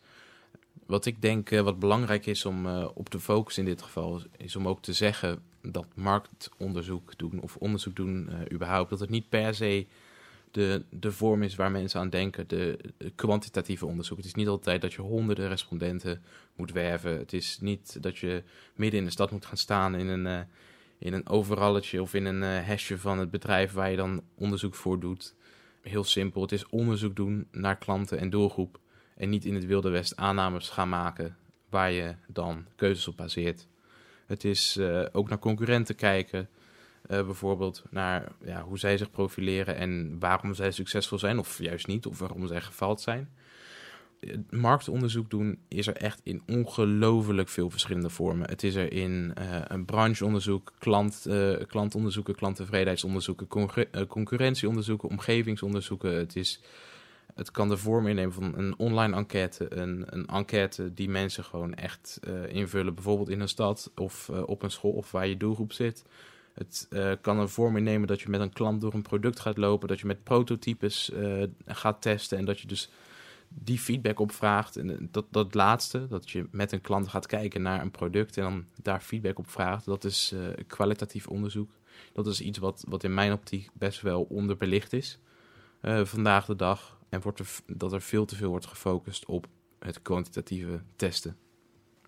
Wat 0.86 1.06
ik 1.06 1.22
denk 1.22 1.52
eh, 1.52 1.62
wat 1.62 1.80
belangrijk 1.80 2.26
is 2.26 2.46
om 2.46 2.68
op 2.76 3.10
te 3.10 3.20
focussen 3.20 3.64
in 3.64 3.70
dit 3.70 3.82
geval, 3.82 4.22
is 4.38 4.56
om 4.56 4.68
ook 4.68 4.82
te 4.82 4.94
zeggen 4.94 5.40
dat 5.62 5.86
marktonderzoek 5.94 7.18
doen 7.18 7.42
of 7.42 7.56
onderzoek 7.56 7.96
doen 7.96 8.30
überhaupt, 8.52 8.90
dat 8.90 9.00
het 9.00 9.10
niet 9.10 9.30
per 9.30 9.56
se 9.56 9.86
de, 10.52 10.86
de 10.90 11.12
vorm 11.12 11.44
is 11.44 11.56
waar 11.56 11.72
mensen 11.72 12.00
aan 12.00 12.10
denken, 12.10 12.48
de, 12.48 12.80
kwantitatieve 13.16 13.86
onderzoek. 13.86 14.18
Het 14.18 14.26
is 14.26 14.34
niet 14.34 14.48
altijd 14.48 14.82
dat 14.82 14.94
je 14.94 15.02
honderden 15.02 15.48
respondenten 15.48 16.24
moet 16.56 16.72
werven. 16.72 17.18
Het 17.18 17.34
is 17.34 17.58
niet 17.60 18.04
dat 18.04 18.18
je 18.18 18.44
midden 18.76 19.00
in 19.00 19.06
de 19.06 19.12
stad 19.12 19.32
moet 19.32 19.46
gaan 19.46 19.58
staan 19.58 19.96
in 19.96 20.08
een, 20.08 20.28
eh, 20.28 20.40
in 21.00 21.14
een 21.14 21.30
overalletje 21.30 22.02
of 22.02 22.14
in 22.14 22.26
een 22.26 22.44
eh 22.44 22.66
hesje 22.66 22.98
van 22.98 23.20
het 23.20 23.32
bedrijf 23.32 23.72
waar 23.72 23.90
je 23.90 23.98
dan 23.98 24.24
onderzoek 24.36 24.76
voor 24.76 25.00
doet. 25.00 25.36
Heel 25.82 26.04
simpel, 26.04 26.42
het 26.42 26.52
is 26.52 26.70
onderzoek 26.70 27.16
doen 27.16 27.48
naar 27.52 27.78
klanten 27.78 28.20
en 28.20 28.30
doelgroep. 28.30 28.80
En 29.16 29.30
niet 29.30 29.46
in 29.46 29.56
het 29.56 29.66
Wilde 29.66 29.90
West 29.90 30.16
aannames 30.16 30.70
gaan 30.70 30.90
maken 30.90 31.38
waar 31.70 31.92
je 31.92 32.16
dan 32.28 32.66
keuzes 32.76 33.08
op 33.08 33.18
baseert. 33.18 33.68
Het 34.26 34.44
is 34.44 34.78
eh, 34.78 35.06
ook 35.12 35.30
naar 35.30 35.40
concurrenten 35.40 35.96
kijken. 35.96 36.50
Eh, 37.08 37.26
bijvoorbeeld 37.26 37.84
naar 37.90 38.32
ja, 38.46 38.62
hoe 38.64 38.80
zij 38.80 38.98
zich 38.98 39.12
profileren 39.12 39.76
en 39.76 40.20
waarom 40.20 40.54
zij 40.54 40.72
succesvol 40.72 41.20
zijn, 41.20 41.40
of 41.40 41.60
juist 41.60 41.88
niet, 41.88 42.06
of 42.06 42.20
waarom 42.20 42.48
zij 42.48 42.62
gefaald 42.62 43.02
zijn. 43.02 43.30
Marktonderzoek 44.50 45.30
doen 45.30 45.60
is 45.68 45.88
er 45.88 45.96
echt 45.96 46.22
in 46.24 46.42
ongelooflijk 46.48 47.50
veel 47.50 47.70
verschillende 47.70 48.10
vormen. 48.10 48.50
Het 48.50 48.64
is 48.64 48.76
er 48.76 48.92
in 48.92 49.32
eh, 49.36 49.62
een 49.68 49.86
brancheonderzoek, 49.86 50.74
klant, 50.80 51.26
eh, 51.26 51.54
klantonderzoeken, 51.68 52.36
klanttevredenheidsonderzoeken, 52.36 53.48
concurre- 53.48 54.08
concurrentieonderzoeken, 54.08 55.10
omgevingsonderzoeken. 55.10 56.14
Het, 56.14 56.36
is, 56.36 56.62
het 57.36 57.52
kan 57.52 57.70
de 57.70 57.78
vorm 57.78 58.08
innemen 58.08 58.34
van 58.34 58.58
een 58.58 58.78
online 58.78 59.16
enquête, 59.16 59.78
een, 59.78 60.06
een 60.10 60.26
enquête 60.26 60.94
die 60.94 61.10
mensen 61.10 61.44
gewoon 61.44 61.74
echt 61.74 62.20
invullen, 62.48 62.94
bijvoorbeeld 62.94 63.30
in 63.30 63.40
een 63.40 63.50
stad 63.50 63.92
of 63.96 64.30
op 64.30 64.64
een 64.64 64.72
school 64.72 64.92
of 64.92 65.12
waar 65.12 65.28
je 65.28 65.38
doelgroep 65.38 65.74
zit. 65.74 66.04
Het 66.58 66.88
eh, 66.90 67.12
kan 67.22 67.40
een 67.40 67.50
vorm 67.50 67.78
innemen 67.78 68.08
dat 68.08 68.22
je 68.22 68.30
met 68.30 68.42
een 68.42 68.54
klant 68.54 68.82
door 68.82 68.94
een 68.94 69.02
product 69.02 69.40
gaat 69.40 69.58
lopen, 69.58 69.88
dat 69.88 70.00
je 70.00 70.06
met 70.06 70.24
prototypes 70.24 71.12
eh, 71.12 71.44
gaat 71.66 72.02
testen 72.02 72.38
en 72.38 72.46
dat 72.46 72.60
je 72.60 72.68
dus 72.68 72.90
die 73.50 73.80
feedback 73.80 74.20
opvraagt. 74.20 74.78
En 74.78 74.90
eh, 74.90 74.98
dat, 75.12 75.26
dat 75.32 75.54
laatste, 75.54 76.08
dat 76.08 76.30
je 76.30 76.48
met 76.52 76.72
een 76.72 76.82
klant 76.82 77.08
gaat 77.08 77.26
kijken 77.26 77.62
naar 77.62 77.82
een 77.82 77.92
product 77.92 78.38
en 78.38 78.44
dan 78.44 78.66
daar 78.82 79.02
feedback 79.02 79.40
op 79.40 79.50
vraagt, 79.50 79.86
dat 79.86 80.04
is 80.04 80.34
kwalitatief 80.68 81.28
onderzoek. 81.28 81.72
Dat 82.14 82.28
is 82.28 82.42
iets 82.42 82.58
wat, 82.58 82.84
wat 82.88 83.04
in 83.04 83.14
mijn 83.14 83.32
optiek 83.32 83.70
best 83.74 84.02
wel 84.02 84.24
onderbelicht 84.24 84.94
is 84.94 85.20
vandaag 86.04 86.46
de 86.46 86.56
dag. 86.56 86.98
En 87.10 87.22
wordt 87.22 87.42
dat 87.66 87.94
er 87.94 88.02
veel 88.02 88.26
te 88.26 88.36
veel 88.36 88.50
wordt 88.50 88.66
gefocust 88.66 89.26
op 89.26 89.48
het 89.80 90.02
kwantitatieve 90.02 90.82
testen. 90.96 91.38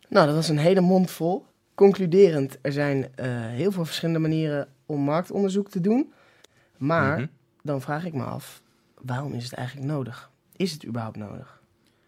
Nou, 0.10 0.26
dat 0.26 0.36
was 0.36 0.50
een 0.50 0.58
hele 0.58 0.82
mond 0.82 1.12
vol. 1.12 1.46
Concluderend, 1.84 2.58
er 2.62 2.72
zijn 2.72 3.16
eh, 3.16 3.26
heel 3.46 3.72
veel 3.72 3.86
verschillende 3.86 4.20
manieren 4.20 4.68
om 4.86 5.00
marktonderzoek 5.02 5.70
te 5.70 5.82
doen. 5.82 6.14
Maar 6.78 7.18
Mhm. 7.20 7.28
dan 7.64 7.82
vraag 7.82 8.06
ik 8.06 8.14
me 8.14 8.24
af, 8.24 8.62
waarom 9.02 9.34
is 9.34 9.44
het 9.44 9.54
eigenlijk 9.54 9.88
nodig? 9.88 10.32
Is 10.56 10.72
het 10.72 10.86
überhaupt 10.86 11.18
nodig? 11.18 11.62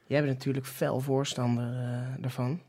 Jij 0.08 0.22
bent 0.24 0.34
natuurlijk 0.38 0.66
fel 0.66 1.00
voorstander 1.00 1.74
eh, 1.74 2.22
daarvan. 2.22 2.62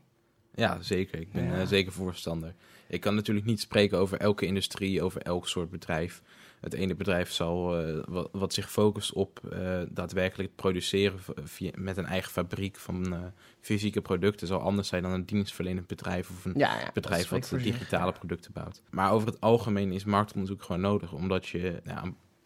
Ja, 0.55 0.81
zeker. 0.81 1.19
Ik 1.19 1.31
ben 1.31 1.43
Ja. 1.43 1.59
eh, 1.61 1.67
zeker 1.67 1.91
voorstander. 1.91 2.53
Ik 2.87 3.01
kan 3.01 3.15
natuurlijk 3.15 3.45
niet 3.45 3.59
spreken 3.59 3.97
over 3.97 4.17
elke 4.19 4.45
industrie, 4.45 5.01
over 5.01 5.21
elk 5.21 5.47
soort 5.47 5.69
bedrijf. 5.69 6.21
Het 6.63 6.73
ene 6.73 6.95
bedrijf 6.95 7.31
zal, 7.31 7.79
eh, 7.79 8.03
wat, 8.05 8.29
wat 8.31 8.53
zich 8.53 8.71
focust 8.71 9.13
op 9.13 9.39
eh, 9.51 9.81
daadwerkelijk 9.89 10.49
het 10.49 10.55
produceren 10.55 11.19
via, 11.43 11.71
met 11.75 11.97
een 11.97 12.05
eigen 12.05 12.31
fabriek 12.31 12.77
van 12.77 13.13
eh, 13.13 13.19
fysieke 13.59 14.01
producten, 14.01 14.47
zal 14.47 14.59
anders 14.59 14.87
zijn 14.87 15.03
dan 15.03 15.11
een 15.11 15.25
dienstverlenend 15.25 15.87
bedrijf 15.87 16.29
of 16.29 16.45
een 16.45 16.53
Ja, 16.55 16.79
ja 16.79 16.91
bedrijf 16.93 17.29
wat 17.29 17.49
digitale 17.49 18.11
producten 18.11 18.51
bouwt. 18.53 18.81
Maar 18.89 19.11
over 19.11 19.27
het 19.27 19.41
algemeen 19.41 19.91
is 19.91 20.03
marktonderzoek 20.03 20.63
gewoon 20.63 20.81
nodig, 20.81 21.13
omdat 21.13 21.47
je 21.47 21.81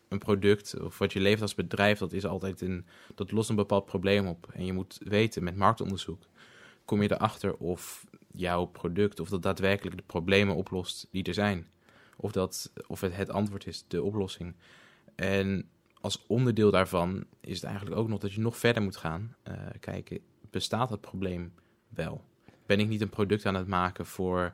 een 0.10 0.20
product 0.20 0.80
of 0.80 0.98
wat 0.98 1.14
je 1.14 1.20
levert 1.20 1.42
als 1.42 1.56
bedrijf, 1.56 2.00
dat 2.00 2.14
is 2.14 2.26
altijd 2.26 2.62
een, 2.62 2.86
dat 3.16 3.32
lost 3.32 3.50
een 3.50 3.56
bepaald 3.56 3.86
probleem 3.86 4.28
op. 4.28 4.48
En 4.54 4.66
je 4.66 4.74
moet 4.74 4.98
weten 5.04 5.44
met 5.44 5.56
marktonderzoek 5.56 6.24
kom 6.88 7.02
je 7.02 7.12
erachter 7.12 7.58
of 7.58 8.06
jouw 8.32 8.66
product 8.66 9.20
of 9.20 9.30
dat 9.30 9.42
daadwerkelijk 9.42 9.98
de 9.98 10.04
problemen 10.06 10.56
oplost 10.56 11.08
die 11.12 11.24
er 11.24 11.34
zijn. 11.34 11.68
Of 12.18 12.32
dat 12.32 12.72
of 12.88 13.02
het 13.02 13.16
het 13.16 13.30
antwoord 13.30 13.68
is, 13.68 13.86
de 13.88 14.04
oplossing. 14.04 14.56
En 15.16 15.70
als 16.02 16.26
onderdeel 16.28 16.72
daarvan 16.72 17.24
is 17.42 17.56
het 17.56 17.64
eigenlijk 17.64 17.96
ook 17.96 18.08
nog 18.08 18.20
dat 18.20 18.34
je 18.34 18.42
nog 18.42 18.58
verder 18.58 18.84
moet 18.84 18.98
gaan 18.98 19.36
eh, 19.44 19.54
kijken, 19.80 20.20
bestaat 20.50 20.90
dat 20.90 21.02
probleem 21.02 21.54
wel? 21.90 22.24
Ben 22.66 22.80
ik 22.80 22.88
niet 22.88 23.02
een 23.02 23.10
product 23.10 23.46
aan 23.46 23.56
het 23.56 23.68
maken 23.68 24.06
voor, 24.06 24.54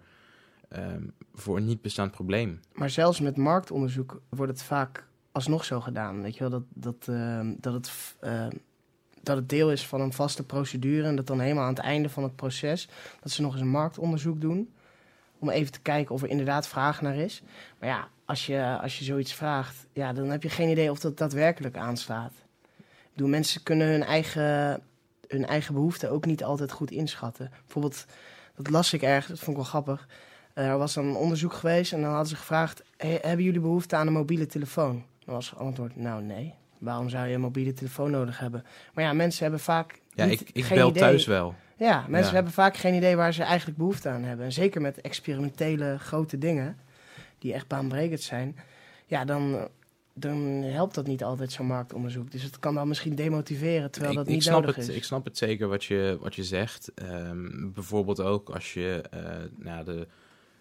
ehm, 0.70 1.08
voor 1.34 1.58
een 1.58 1.66
niet 1.66 1.82
bestaand 1.82 2.12
probleem? 2.12 2.60
Maar 2.74 2.90
zelfs 2.90 3.20
met 3.20 3.38
marktonderzoek 3.38 4.22
wordt 4.30 4.52
het 4.52 4.64
vaak 4.64 5.08
alsnog 5.32 5.66
zo 5.66 5.82
gedaan. 5.82 6.22
Weet 6.22 6.34
je 6.34 6.40
wel, 6.40 6.50
dat, 6.50 6.64
dat, 6.74 7.08
ehm, 7.08 7.54
dat, 7.60 7.74
het, 7.74 8.16
ehm, 8.20 8.52
dat 9.22 9.36
het 9.36 9.50
deel 9.50 9.72
is 9.72 9.88
van 9.88 10.02
een 10.02 10.14
vaste 10.14 10.46
procedure. 10.46 11.08
En 11.08 11.16
dat 11.16 11.28
dan 11.28 11.40
helemaal 11.40 11.64
aan 11.64 11.74
het 11.74 11.84
einde 11.84 12.10
van 12.10 12.24
het 12.24 12.36
proces, 12.36 12.90
dat 13.22 13.32
ze 13.32 13.42
nog 13.42 13.52
eens 13.52 13.62
een 13.62 13.68
marktonderzoek 13.68 14.42
doen. 14.42 14.73
Om 15.44 15.50
even 15.50 15.72
te 15.72 15.80
kijken 15.82 16.16
of 16.16 16.22
er 16.22 16.30
inderdaad 16.30 16.68
vraag 16.68 17.02
naar 17.02 17.16
is. 17.16 17.42
Maar 17.80 17.90
ja, 17.90 18.08
als 18.26 18.46
je, 18.46 18.78
als 18.82 19.00
je 19.00 19.06
zoiets 19.06 19.34
vraagt, 19.34 19.86
ja, 19.94 20.14
dan 20.14 20.30
heb 20.30 20.44
je 20.44 20.50
geen 20.50 20.70
idee 20.70 20.92
of 20.92 21.00
dat 21.00 21.18
daadwerkelijk 21.18 21.78
aanslaat. 21.78 22.34
Bedoel, 23.14 23.28
mensen 23.30 23.64
kunnen 23.64 23.88
hun 23.88 24.04
eigen, 24.04 24.82
hun 25.28 25.46
eigen 25.46 25.74
behoeften 25.74 26.12
ook 26.12 26.26
niet 26.26 26.44
altijd 26.44 26.72
goed 26.72 26.92
inschatten. 26.92 27.52
Bijvoorbeeld, 27.64 28.06
dat 28.56 28.70
las 28.70 28.94
ik 28.94 29.02
ergens, 29.02 29.28
dat 29.28 29.38
vond 29.40 29.50
ik 29.50 29.56
wel 29.56 29.72
grappig. 29.72 30.08
Eh, 30.54 30.68
Er 30.68 30.78
was 30.78 30.94
dan 30.94 31.06
een 31.06 31.16
onderzoek 31.16 31.54
geweest 31.54 31.94
en 31.94 32.02
dan 32.02 32.10
hadden 32.10 32.28
ze 32.28 32.36
gevraagd: 32.36 32.84
"Hey, 32.98 33.20
hebben 33.22 33.46
jullie 33.46 33.60
behoefte 33.60 33.96
aan 33.96 34.08
een 34.08 34.14
mobiele 34.14 34.46
telefoon? 34.46 35.04
Dan 35.26 35.36
was 35.36 35.50
het 35.50 35.60
antwoord: 35.60 35.96
Nou, 35.96 36.24
nee. 36.24 36.54
Waarom 36.78 37.10
zou 37.10 37.28
je 37.28 37.34
een 37.34 37.42
mobiele 37.42 37.74
telefoon 37.74 38.12
nodig 38.12 38.40
hebben? 38.40 38.66
Maar 38.94 39.04
ja, 39.04 39.14
mensen 39.14 39.42
hebben 39.44 39.60
vaak. 39.60 40.02
Ja, 40.16 40.26
niet- 40.26 40.42
ik, 40.42 40.50
ik 40.54 40.68
bel 40.70 40.90
idee. 40.90 41.02
thuis 41.02 41.26
wel. 41.26 41.56
Ja, 41.78 42.06
mensen 42.08 42.28
Ja. 42.30 42.36
hebben 42.36 42.54
vaak 42.54 42.78
geen 42.78 42.94
idee 42.94 43.16
waar 43.16 43.34
ze 43.34 43.44
eigenlijk 43.44 43.78
behoefte 43.78 44.10
aan 44.10 44.24
hebben. 44.24 44.46
En 44.46 44.52
zeker 44.52 44.82
met 44.82 45.02
experimentele 45.02 45.98
grote 46.00 46.38
dingen, 46.38 46.78
die 47.40 47.54
echt 47.54 47.68
baanbrekend 47.68 48.22
zijn. 48.22 48.56
Ja, 49.06 49.26
dan, 49.26 49.68
dan 50.14 50.38
helpt 50.64 50.96
dat 50.96 51.08
niet 51.08 51.24
altijd 51.24 51.52
zo'n 51.52 51.66
marktonderzoek. 51.66 52.32
Dus 52.32 52.44
het 52.44 52.60
kan 52.60 52.74
dan 52.76 52.88
misschien 52.88 53.16
demotiveren, 53.16 53.92
terwijl 53.92 54.12
ik, 54.14 54.18
dat 54.20 54.28
ik 54.28 54.34
niet 54.34 54.44
snap 54.44 54.60
nodig 54.60 54.76
het, 54.76 54.88
is. 54.90 54.96
Ik 54.96 55.04
snap 55.04 55.26
het 55.26 55.38
zeker 55.38 55.68
wat 55.68 55.84
je, 55.84 56.18
wat 56.22 56.36
je 56.36 56.44
zegt. 56.44 56.92
Ehm, 56.96 57.72
bijvoorbeeld 57.74 58.22
ook 58.22 58.50
als 58.50 58.74
je 58.74 59.04
eh, 59.12 59.20
nou, 59.56 59.86
de, 59.86 60.08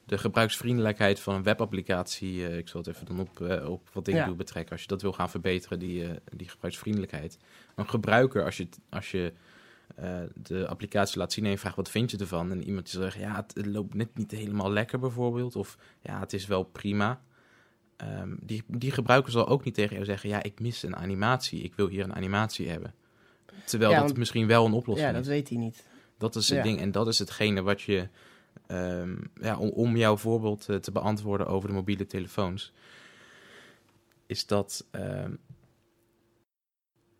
de 0.04 0.18
gebruiksvriendelijkheid 0.18 1.20
van 1.20 1.34
een 1.34 1.42
webapplicatie, 1.42 2.46
eh, 2.46 2.56
ik 2.58 2.68
zal 2.68 2.80
het 2.80 2.88
even 2.88 3.06
dan 3.06 3.20
op, 3.20 3.40
eh, 3.40 3.68
op 3.70 3.88
wat 3.92 4.06
ik 4.06 4.14
Ja. 4.14 4.26
doe 4.26 4.34
betrekken, 4.34 4.72
als 4.72 4.80
je 4.82 4.86
dat 4.88 5.02
wil 5.02 5.12
gaan 5.12 5.30
verbeteren, 5.30 5.78
die, 5.78 6.04
eh, 6.04 6.16
die 6.36 6.48
gebruiksvriendelijkheid. 6.48 7.38
Een 7.74 7.88
gebruiker, 7.88 8.44
als 8.44 8.56
je, 8.56 8.68
als 8.90 9.10
je 9.10 9.32
de 10.34 10.66
applicatie 10.68 11.18
laat 11.18 11.32
zien 11.32 11.44
en 11.44 11.50
je 11.50 11.58
vraagt 11.58 11.76
wat 11.76 11.90
vind 11.90 12.10
je 12.10 12.16
ervan. 12.16 12.50
En 12.50 12.64
iemand 12.64 12.90
die 12.90 13.00
zegt, 13.00 13.16
ja, 13.16 13.44
het, 13.46 13.66
loopt 13.66 13.94
net 13.94 14.16
niet 14.16 14.30
helemaal 14.30 14.70
lekker 14.72 14.98
bijvoorbeeld. 14.98 15.56
Of 15.56 15.78
ja, 16.00 16.20
het 16.20 16.32
is 16.32 16.46
wel 16.46 16.62
prima. 16.62 17.20
Ehm, 17.96 18.34
die, 18.40 18.62
die 18.66 18.90
gebruiker 18.90 19.32
zal 19.32 19.48
ook 19.48 19.64
niet 19.64 19.74
tegen 19.74 19.92
jou 19.94 20.04
zeggen, 20.04 20.28
ja, 20.28 20.42
ik 20.42 20.60
mis 20.60 20.82
een 20.82 20.96
animatie. 20.96 21.62
Ik 21.62 21.74
wil 21.74 21.88
hier 21.88 22.04
een 22.04 22.14
animatie 22.14 22.68
hebben. 22.68 22.94
Terwijl 23.64 23.90
Ja, 23.90 24.00
dat 24.00 24.16
misschien 24.16 24.46
wel 24.46 24.66
een 24.66 24.72
oplossing 24.72 25.10
Ja, 25.10 25.16
is. 25.18 25.24
dat 25.24 25.34
weet 25.34 25.48
hij 25.48 25.58
niet. 25.58 25.84
Dat 26.18 26.36
is 26.36 26.48
het 26.48 26.56
Ja. 26.56 26.62
ding 26.62 26.80
en 26.80 26.90
dat 26.90 27.06
is 27.08 27.18
hetgene 27.18 27.62
wat 27.62 27.82
je, 27.82 28.08
ehm, 28.66 29.16
ja, 29.40 29.58
om, 29.58 29.68
om 29.68 29.96
jouw 29.96 30.16
voorbeeld 30.16 30.68
eh, 30.68 30.76
te 30.76 30.92
beantwoorden 30.92 31.46
over 31.46 31.68
de 31.68 31.74
mobiele 31.74 32.06
telefoons, 32.06 32.72
is 34.26 34.46
dat 34.46 34.86
ehm, 34.90 35.32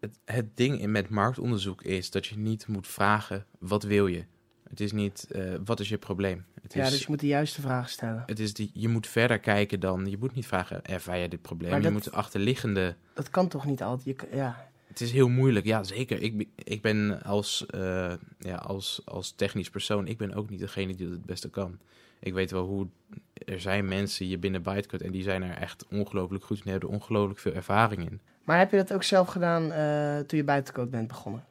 het, 0.00 0.18
het 0.24 0.56
ding 0.56 0.80
in 0.80 0.90
met 0.90 1.08
marktonderzoek 1.08 1.82
is 1.82 2.10
dat 2.10 2.26
je 2.26 2.38
niet 2.38 2.66
moet 2.66 2.86
vragen 2.86 3.46
wat 3.58 3.82
wil 3.82 4.06
je. 4.06 4.24
Het 4.68 4.80
is 4.80 4.92
niet 4.92 5.26
eh, 5.30 5.54
wat 5.64 5.80
is 5.80 5.88
je 5.88 5.98
probleem. 5.98 6.44
Het 6.62 6.74
Ja, 6.74 6.84
is, 6.84 6.90
dus 6.90 7.00
je 7.00 7.06
moet 7.08 7.20
de 7.20 7.26
juiste 7.26 7.60
vragen 7.60 7.90
stellen. 7.90 8.22
het 8.26 8.38
is 8.38 8.54
die, 8.54 8.70
je 8.74 8.88
moet 8.88 9.06
verder 9.06 9.38
kijken 9.38 9.80
dan, 9.80 10.06
je 10.10 10.18
moet 10.18 10.34
niet 10.34 10.46
vragen 10.46 10.84
ervaar 10.84 11.18
jij 11.18 11.28
dit 11.28 11.42
probleem. 11.42 11.68
Maar 11.70 11.78
Je 11.78 11.84
dat- 11.84 11.92
moet 11.92 12.04
de 12.04 12.10
achterliggende 12.12 12.96
Dat 13.14 13.30
kan 13.30 13.48
toch 13.48 13.66
niet 13.66 13.82
altijd? 13.82 14.20
Je, 14.20 14.36
ja. 14.36 14.70
Het 14.92 15.00
is 15.00 15.12
heel 15.12 15.28
moeilijk, 15.28 15.66
ja 15.66 15.82
zeker. 15.82 16.22
Ik, 16.22 16.36
ben- 16.36 16.50
ik 16.54 16.82
ben 16.82 17.22
als, 17.22 17.66
eh, 17.66 18.12
ja, 18.38 18.54
als, 18.54 19.02
als 19.04 19.30
technisch 19.30 19.70
persoon, 19.70 20.06
ik 20.06 20.18
ben 20.18 20.34
ook 20.34 20.50
niet 20.50 20.60
degene 20.60 20.94
die 20.94 21.06
dat 21.06 21.16
het 21.16 21.26
beste 21.26 21.50
kan. 21.50 21.78
Ik 22.20 22.32
weet 22.32 22.50
wel 22.50 22.66
hoe, 22.66 22.86
er 23.34 23.60
zijn 23.60 23.88
mensen 23.88 24.26
hier 24.26 24.38
binnen 24.38 24.62
Bytecode 24.62 25.04
en 25.04 25.12
die 25.12 25.22
zijn 25.22 25.42
er 25.42 25.56
echt 25.56 25.86
ongelooflijk 25.90 26.44
goed 26.44 26.56
in, 26.56 26.62
die 26.62 26.72
hebben 26.72 26.90
er 26.90 26.94
ongelooflijk 26.94 27.38
veel 27.38 27.52
ervaring 27.52 28.10
in. 28.10 28.20
Maar 28.44 28.58
heb 28.58 28.70
je 28.70 28.76
dat 28.76 28.92
ook 28.92 29.02
zelf 29.02 29.28
gedaan 29.28 29.72
eh, 29.72 30.18
toen 30.26 30.38
je 30.38 30.44
buitencode 30.44 30.90
bent 30.90 31.08
begonnen? 31.08 31.44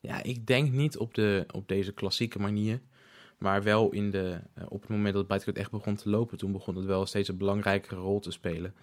Ja, 0.00 0.22
ik 0.22 0.46
denk 0.46 0.70
niet 0.70 0.98
op, 0.98 1.14
de, 1.14 1.46
op 1.52 1.68
deze 1.68 1.92
klassieke 1.92 2.38
manier, 2.38 2.80
maar 3.38 3.62
wel 3.62 3.90
in 3.90 4.10
de, 4.10 4.38
eh, 4.54 4.64
op 4.68 4.80
het 4.80 4.90
moment 4.90 5.14
dat 5.14 5.26
Bytecode 5.26 5.60
echt 5.60 5.70
begon 5.70 5.96
te 5.96 6.10
lopen, 6.10 6.38
toen 6.38 6.52
begon 6.52 6.76
het 6.76 6.84
wel 6.84 7.06
steeds 7.06 7.28
een 7.28 7.36
belangrijkere 7.36 8.00
rol 8.00 8.20
te 8.20 8.30
spelen. 8.30 8.74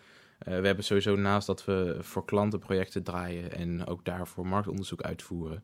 Eh, 0.41 0.59
we 0.59 0.65
hebben 0.65 0.85
sowieso 0.85 1.15
naast 1.15 1.47
dat 1.47 1.65
we 1.65 1.97
voor 1.99 2.25
klanten 2.25 2.59
projecten 2.59 3.03
draaien 3.03 3.51
en 3.51 3.85
ook 3.85 4.05
daarvoor 4.05 4.47
marktonderzoek 4.47 5.01
uitvoeren, 5.01 5.63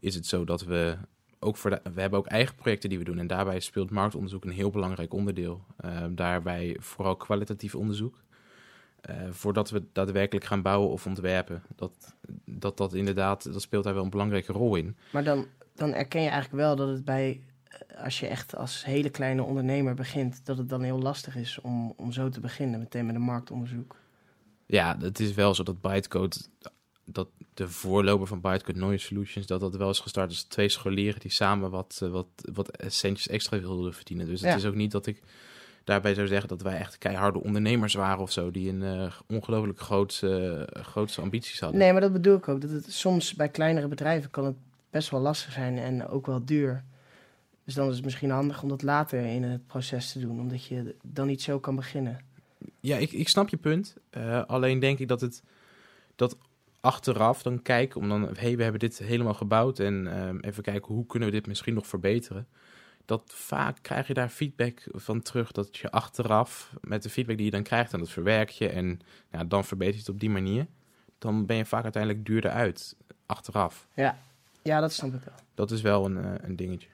is 0.00 0.14
het 0.14 0.26
zo 0.26 0.44
dat 0.44 0.64
we 0.64 0.96
ook 1.38 1.56
voor 1.56 1.80
we 1.94 2.00
hebben 2.00 2.18
ook 2.18 2.26
eigen 2.26 2.54
projecten 2.54 2.88
die 2.88 2.98
we 2.98 3.04
doen 3.04 3.18
en 3.18 3.26
daarbij 3.26 3.60
speelt 3.60 3.90
marktonderzoek 3.90 4.44
een 4.44 4.50
heel 4.50 4.70
belangrijk 4.70 5.12
onderdeel. 5.12 5.64
Eh, 5.76 6.04
daarbij 6.10 6.76
vooral 6.80 7.16
kwalitatief 7.16 7.74
onderzoek. 7.74 8.22
Eh, 9.00 9.16
voordat 9.30 9.70
we 9.70 9.82
daadwerkelijk 9.92 10.46
gaan 10.46 10.62
bouwen 10.62 10.90
of 10.90 11.06
ontwerpen, 11.06 11.62
dat, 11.76 12.14
dat 12.44 12.76
dat 12.76 12.94
inderdaad, 12.94 13.52
dat 13.52 13.62
speelt 13.62 13.84
daar 13.84 13.94
wel 13.94 14.04
een 14.04 14.10
belangrijke 14.10 14.52
rol 14.52 14.76
in. 14.76 14.96
Maar 15.12 15.24
dan, 15.24 15.46
dan 15.74 15.92
erken 15.92 16.20
je 16.20 16.28
eigenlijk 16.28 16.62
wel 16.62 16.76
dat 16.76 16.88
het 16.88 17.04
bij, 17.04 17.40
als 17.96 18.20
je 18.20 18.26
echt 18.26 18.56
als 18.56 18.84
hele 18.84 19.10
kleine 19.10 19.42
ondernemer 19.42 19.94
begint, 19.94 20.46
dat 20.46 20.58
het 20.58 20.68
dan 20.68 20.82
heel 20.82 20.98
lastig 20.98 21.36
is 21.36 21.60
om, 21.60 21.92
om 21.96 22.12
zo 22.12 22.28
te 22.28 22.40
beginnen, 22.40 22.78
meteen 22.78 23.06
met 23.06 23.14
een 23.14 23.20
marktonderzoek. 23.20 23.96
Ja, 24.66 24.96
het 25.00 25.20
is 25.20 25.34
wel 25.34 25.54
zo 25.54 25.62
dat 25.62 25.80
Bytecode, 25.80 26.36
dat 27.04 27.28
de 27.54 27.68
voorloper 27.68 28.26
van 28.26 28.40
Bytecode 28.40 28.78
Noise 28.78 29.06
Solutions, 29.06 29.46
dat 29.46 29.60
dat 29.60 29.76
wel 29.76 29.90
is 29.90 29.98
gestart 29.98 30.28
als 30.28 30.42
twee 30.42 30.68
scholieren 30.68 31.20
die 31.20 31.30
samen 31.30 31.70
wat, 31.70 32.00
eh, 32.02 32.08
wat, 32.08 32.26
wat 32.52 32.70
centjes 32.86 33.28
extra 33.28 33.60
wilden 33.60 33.94
verdienen. 33.94 34.26
Dus 34.26 34.40
het 34.40 34.50
Ja. 34.50 34.56
is 34.56 34.64
ook 34.64 34.74
niet 34.74 34.90
dat 34.92 35.06
ik 35.06 35.22
daarbij 35.84 36.14
zou 36.14 36.26
zeggen 36.26 36.48
dat 36.48 36.62
wij 36.62 36.76
echt 36.78 36.98
keiharde 36.98 37.42
ondernemers 37.42 37.94
waren 37.94 38.22
of 38.22 38.32
zo, 38.32 38.50
die 38.50 38.68
een 38.68 38.82
eh, 38.82 39.12
ongelooflijk 39.28 39.80
eh, 39.80 40.62
grootste 40.82 41.20
ambities 41.20 41.60
hadden. 41.60 41.78
Nee, 41.78 41.92
maar 41.92 42.00
dat 42.00 42.12
bedoel 42.12 42.36
ik 42.36 42.48
ook. 42.48 42.60
Dat 42.60 42.70
het 42.70 42.92
soms 42.92 43.34
bij 43.34 43.48
kleinere 43.48 43.88
bedrijven 43.88 44.30
kan 44.30 44.44
het 44.44 44.56
best 44.90 45.10
wel 45.10 45.20
lastig 45.20 45.52
zijn 45.52 45.78
en 45.78 46.06
ook 46.08 46.26
wel 46.26 46.44
duur. 46.44 46.84
Dus 47.64 47.74
dan 47.74 47.88
is 47.88 47.94
het 47.96 48.04
misschien 48.04 48.30
handig 48.30 48.62
om 48.62 48.68
dat 48.68 48.82
later 48.82 49.24
in 49.24 49.42
het 49.42 49.66
proces 49.66 50.12
te 50.12 50.18
doen, 50.20 50.40
omdat 50.40 50.64
je 50.64 50.94
dan 51.02 51.26
niet 51.26 51.42
zo 51.42 51.58
kan 51.60 51.76
beginnen. 51.76 52.18
Ja, 52.80 52.96
ik, 52.96 53.12
ik 53.12 53.28
snap 53.28 53.48
je 53.48 53.56
punt. 53.56 53.96
Eh, 54.10 54.44
alleen 54.44 54.78
denk 54.78 54.98
ik 54.98 55.08
dat 55.08 55.20
het 55.20 55.42
dat 56.16 56.36
achteraf 56.80 57.42
dan 57.42 57.62
kijken 57.62 58.00
om 58.00 58.08
dan, 58.08 58.28
hey, 58.36 58.56
we 58.56 58.62
hebben 58.62 58.80
dit 58.80 58.98
helemaal 58.98 59.34
gebouwd 59.34 59.78
en 59.78 60.06
ehm, 60.06 60.38
even 60.40 60.62
kijken 60.62 60.94
hoe 60.94 61.06
kunnen 61.06 61.28
we 61.28 61.34
dit 61.34 61.46
misschien 61.46 61.74
nog 61.74 61.86
verbeteren. 61.86 62.48
Dat 63.04 63.22
vaak 63.26 63.78
krijg 63.82 64.06
je 64.06 64.14
daar 64.14 64.28
feedback 64.28 64.82
van 64.90 65.22
terug, 65.22 65.52
dat 65.52 65.76
je 65.76 65.90
achteraf 65.90 66.72
met 66.80 67.02
de 67.02 67.10
feedback 67.10 67.36
die 67.36 67.44
je 67.44 67.50
dan 67.50 67.62
krijgt 67.62 67.92
en 67.92 67.98
dat 67.98 68.10
verwerk 68.10 68.48
je 68.48 68.68
en 68.68 69.00
ja, 69.30 69.44
dan 69.44 69.64
verbeter 69.64 69.94
je 69.94 70.00
het 70.00 70.08
op 70.08 70.20
die 70.20 70.30
manier. 70.30 70.66
Dan 71.18 71.46
ben 71.46 71.56
je 71.56 71.64
vaak 71.64 71.82
uiteindelijk 71.82 72.26
duurder 72.26 72.50
uit, 72.50 72.96
achteraf. 73.26 73.88
Ja, 74.62 74.80
dat 74.80 74.92
snap 74.92 75.14
ik 75.14 75.20
wel. 75.24 75.34
Dat 75.54 75.70
is 75.70 75.80
wel 75.80 76.04
een, 76.04 76.24
eh, 76.24 76.48
een 76.48 76.56
dingetje. 76.56 76.88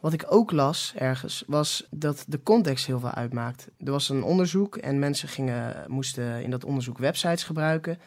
Wat 0.00 0.12
ik 0.12 0.24
ook 0.28 0.50
las 0.50 0.92
ergens, 0.96 1.44
was 1.46 1.86
dat 1.90 2.24
de 2.28 2.42
context 2.42 2.86
heel 2.86 3.00
veel 3.00 3.10
uitmaakt. 3.10 3.68
Er 3.78 3.90
was 3.90 4.08
een 4.08 4.22
onderzoek 4.22 4.76
en 4.76 4.98
mensen 4.98 5.28
gingen, 5.28 5.84
moesten 5.86 6.42
in 6.42 6.50
dat 6.50 6.64
onderzoek 6.64 6.98
websites 6.98 7.44
gebruiken. 7.44 7.98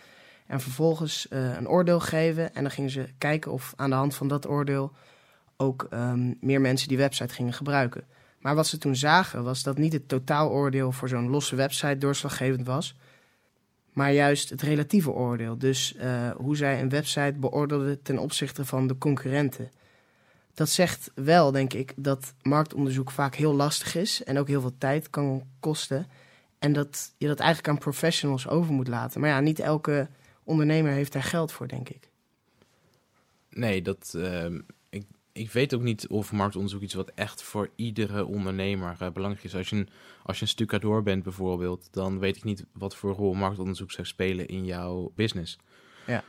En 0.47 0.61
vervolgens 0.61 1.27
eh, 1.27 1.55
een 1.55 1.67
oordeel 1.67 1.99
geven. 1.99 2.55
En 2.55 2.61
dan 2.61 2.71
gingen 2.71 2.89
ze 2.89 3.05
kijken 3.17 3.51
of 3.51 3.73
aan 3.75 3.89
de 3.89 3.95
hand 3.95 4.15
van 4.15 4.27
dat 4.27 4.47
oordeel 4.47 4.91
ook 5.57 5.87
ehm, 5.89 6.33
meer 6.39 6.61
mensen 6.61 6.87
die 6.87 6.97
website 6.97 7.33
gingen 7.33 7.53
gebruiken. 7.53 8.03
Maar 8.39 8.55
wat 8.55 8.67
ze 8.67 8.77
toen 8.77 8.95
zagen 8.95 9.43
was 9.43 9.63
dat 9.63 9.77
niet 9.77 9.93
het 9.93 10.07
totaaloordeel 10.07 10.91
voor 10.91 11.09
zo'n 11.09 11.29
losse 11.29 11.55
website 11.55 11.97
doorslaggevend 11.97 12.67
was. 12.67 12.95
Maar 13.91 14.13
juist 14.13 14.49
het 14.49 14.61
relatieve 14.61 15.11
oordeel. 15.11 15.57
Dus 15.57 15.95
eh, 15.95 16.29
hoe 16.31 16.57
zij 16.57 16.81
een 16.81 16.89
website 16.89 17.35
beoordeelden 17.37 18.01
ten 18.01 18.17
opzichte 18.17 18.65
van 18.65 18.87
de 18.87 18.97
concurrenten. 18.97 19.71
Dat 20.53 20.69
zegt 20.69 21.11
wel, 21.15 21.51
denk 21.51 21.73
ik, 21.73 21.93
dat 21.95 22.33
marktonderzoek 22.41 23.11
vaak 23.11 23.35
heel 23.35 23.53
lastig 23.53 23.95
is 23.95 24.23
en 24.23 24.37
ook 24.37 24.47
heel 24.47 24.61
veel 24.61 24.77
tijd 24.77 25.09
kan 25.09 25.43
kosten. 25.59 26.07
En 26.59 26.73
dat 26.73 27.13
je 27.17 27.27
dat 27.27 27.39
eigenlijk 27.39 27.69
aan 27.69 27.77
professionals 27.77 28.47
over 28.47 28.73
moet 28.73 28.87
laten. 28.87 29.21
Maar 29.21 29.29
ja, 29.29 29.39
niet 29.39 29.59
elke 29.59 30.07
ondernemer 30.43 30.91
heeft 30.91 31.13
daar 31.13 31.23
geld 31.23 31.51
voor, 31.51 31.67
denk 31.67 31.89
ik. 31.89 32.09
Nee, 33.49 33.81
dat, 33.81 34.13
ehm, 34.17 34.59
ik, 34.89 35.05
ik 35.31 35.51
weet 35.51 35.75
ook 35.75 35.81
niet 35.81 36.07
of 36.07 36.31
marktonderzoek 36.31 36.81
iets 36.81 36.93
wat 36.93 37.11
echt 37.15 37.43
voor 37.43 37.69
iedere 37.75 38.25
ondernemer 38.25 38.95
eh, 38.99 39.11
belangrijk 39.11 39.45
is. 39.45 39.55
Als 39.55 39.69
je, 39.69 39.75
een, 39.75 39.89
als 40.23 40.37
je 40.37 40.43
een 40.43 40.47
stucadoor 40.47 41.03
bent 41.03 41.23
bijvoorbeeld, 41.23 41.87
dan 41.91 42.19
weet 42.19 42.35
ik 42.35 42.43
niet 42.43 42.65
wat 42.71 42.95
voor 42.95 43.13
rol 43.13 43.33
marktonderzoek 43.33 43.91
zou 43.91 44.07
spelen 44.07 44.47
in 44.47 44.65
jouw 44.65 45.11
business. 45.15 45.57
Ja. 46.07 46.23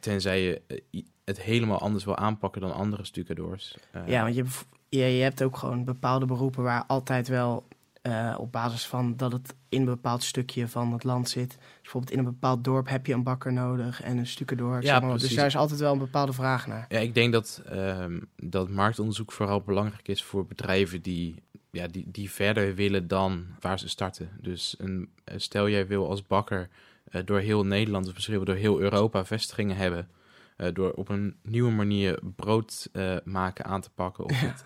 Tenzij 0.00 0.42
je 0.42 0.62
eh, 0.66 1.02
het 1.36 1.40
helemaal 1.42 1.80
anders 1.80 2.04
wil 2.04 2.16
aanpakken 2.16 2.60
dan 2.60 2.72
andere 2.74 3.04
stucadoors. 3.04 3.76
Eh, 3.90 4.02
Ja, 4.08 4.22
want 4.22 4.34
je, 4.34 4.42
hebt- 4.42 4.66
je, 4.88 4.98
je 5.04 5.22
hebt 5.22 5.42
ook 5.42 5.56
gewoon 5.56 5.84
bepaalde 5.84 6.26
beroepen 6.26 6.62
waar 6.62 6.84
altijd 6.86 7.28
wel 7.28 7.66
eh, 8.02 8.34
op 8.38 8.52
basis 8.52 8.86
van 8.86 9.16
dat 9.16 9.32
het 9.32 9.54
in 9.68 9.78
een 9.80 9.84
bepaald 9.86 10.22
stukje 10.22 10.68
van 10.68 10.92
het 10.92 11.04
land 11.04 11.28
zit. 11.28 11.48
Dus 11.48 11.58
bijvoorbeeld 11.82 12.12
in 12.12 12.18
een 12.18 12.24
bepaald 12.24 12.64
dorp 12.64 12.88
heb 12.88 13.06
je 13.06 13.12
een 13.12 13.22
bakker 13.22 13.52
nodig 13.52 14.02
en 14.02 14.18
een 14.18 14.26
stucadoor. 14.26 14.82
Ja, 14.82 15.00
maar. 15.00 15.18
Dus 15.18 15.34
daar 15.34 15.46
is 15.46 15.56
altijd 15.56 15.80
wel 15.80 15.92
een 15.92 15.98
bepaalde 15.98 16.32
vraag 16.32 16.66
naar. 16.66 16.84
Ja, 16.88 16.98
ik 16.98 17.14
denk 17.14 17.32
dat, 17.32 17.62
ehm, 17.68 18.20
dat 18.36 18.68
marktonderzoek 18.68 19.32
vooral 19.32 19.60
belangrijk 19.60 20.08
is 20.08 20.22
voor 20.22 20.46
bedrijven 20.46 21.02
die, 21.02 21.34
ja, 21.70 21.86
die, 21.86 22.04
die 22.10 22.30
verder 22.30 22.74
willen 22.74 23.08
dan 23.08 23.46
waar 23.60 23.78
ze 23.78 23.88
starten. 23.88 24.28
Dus 24.40 24.74
een, 24.78 25.08
stel 25.36 25.68
jij 25.68 25.86
wil 25.86 26.08
als 26.08 26.26
bakker 26.26 26.68
eh, 27.04 27.22
door 27.24 27.38
heel 27.38 27.64
Nederland 27.66 28.06
of 28.08 28.14
misschien 28.14 28.36
wel 28.36 28.44
door 28.44 28.54
heel 28.54 28.80
Europa 28.80 29.24
vestigingen 29.24 29.76
hebben. 29.76 30.08
Eh, 30.60 30.68
door 30.72 30.90
op 30.92 31.08
een 31.08 31.36
nieuwe 31.42 31.70
manier 31.70 32.18
brood 32.36 32.88
eh, 32.92 33.16
maken 33.24 33.64
aan 33.64 33.80
te 33.80 33.90
pakken. 33.94 34.24
Of 34.24 34.40
het, 34.50 34.64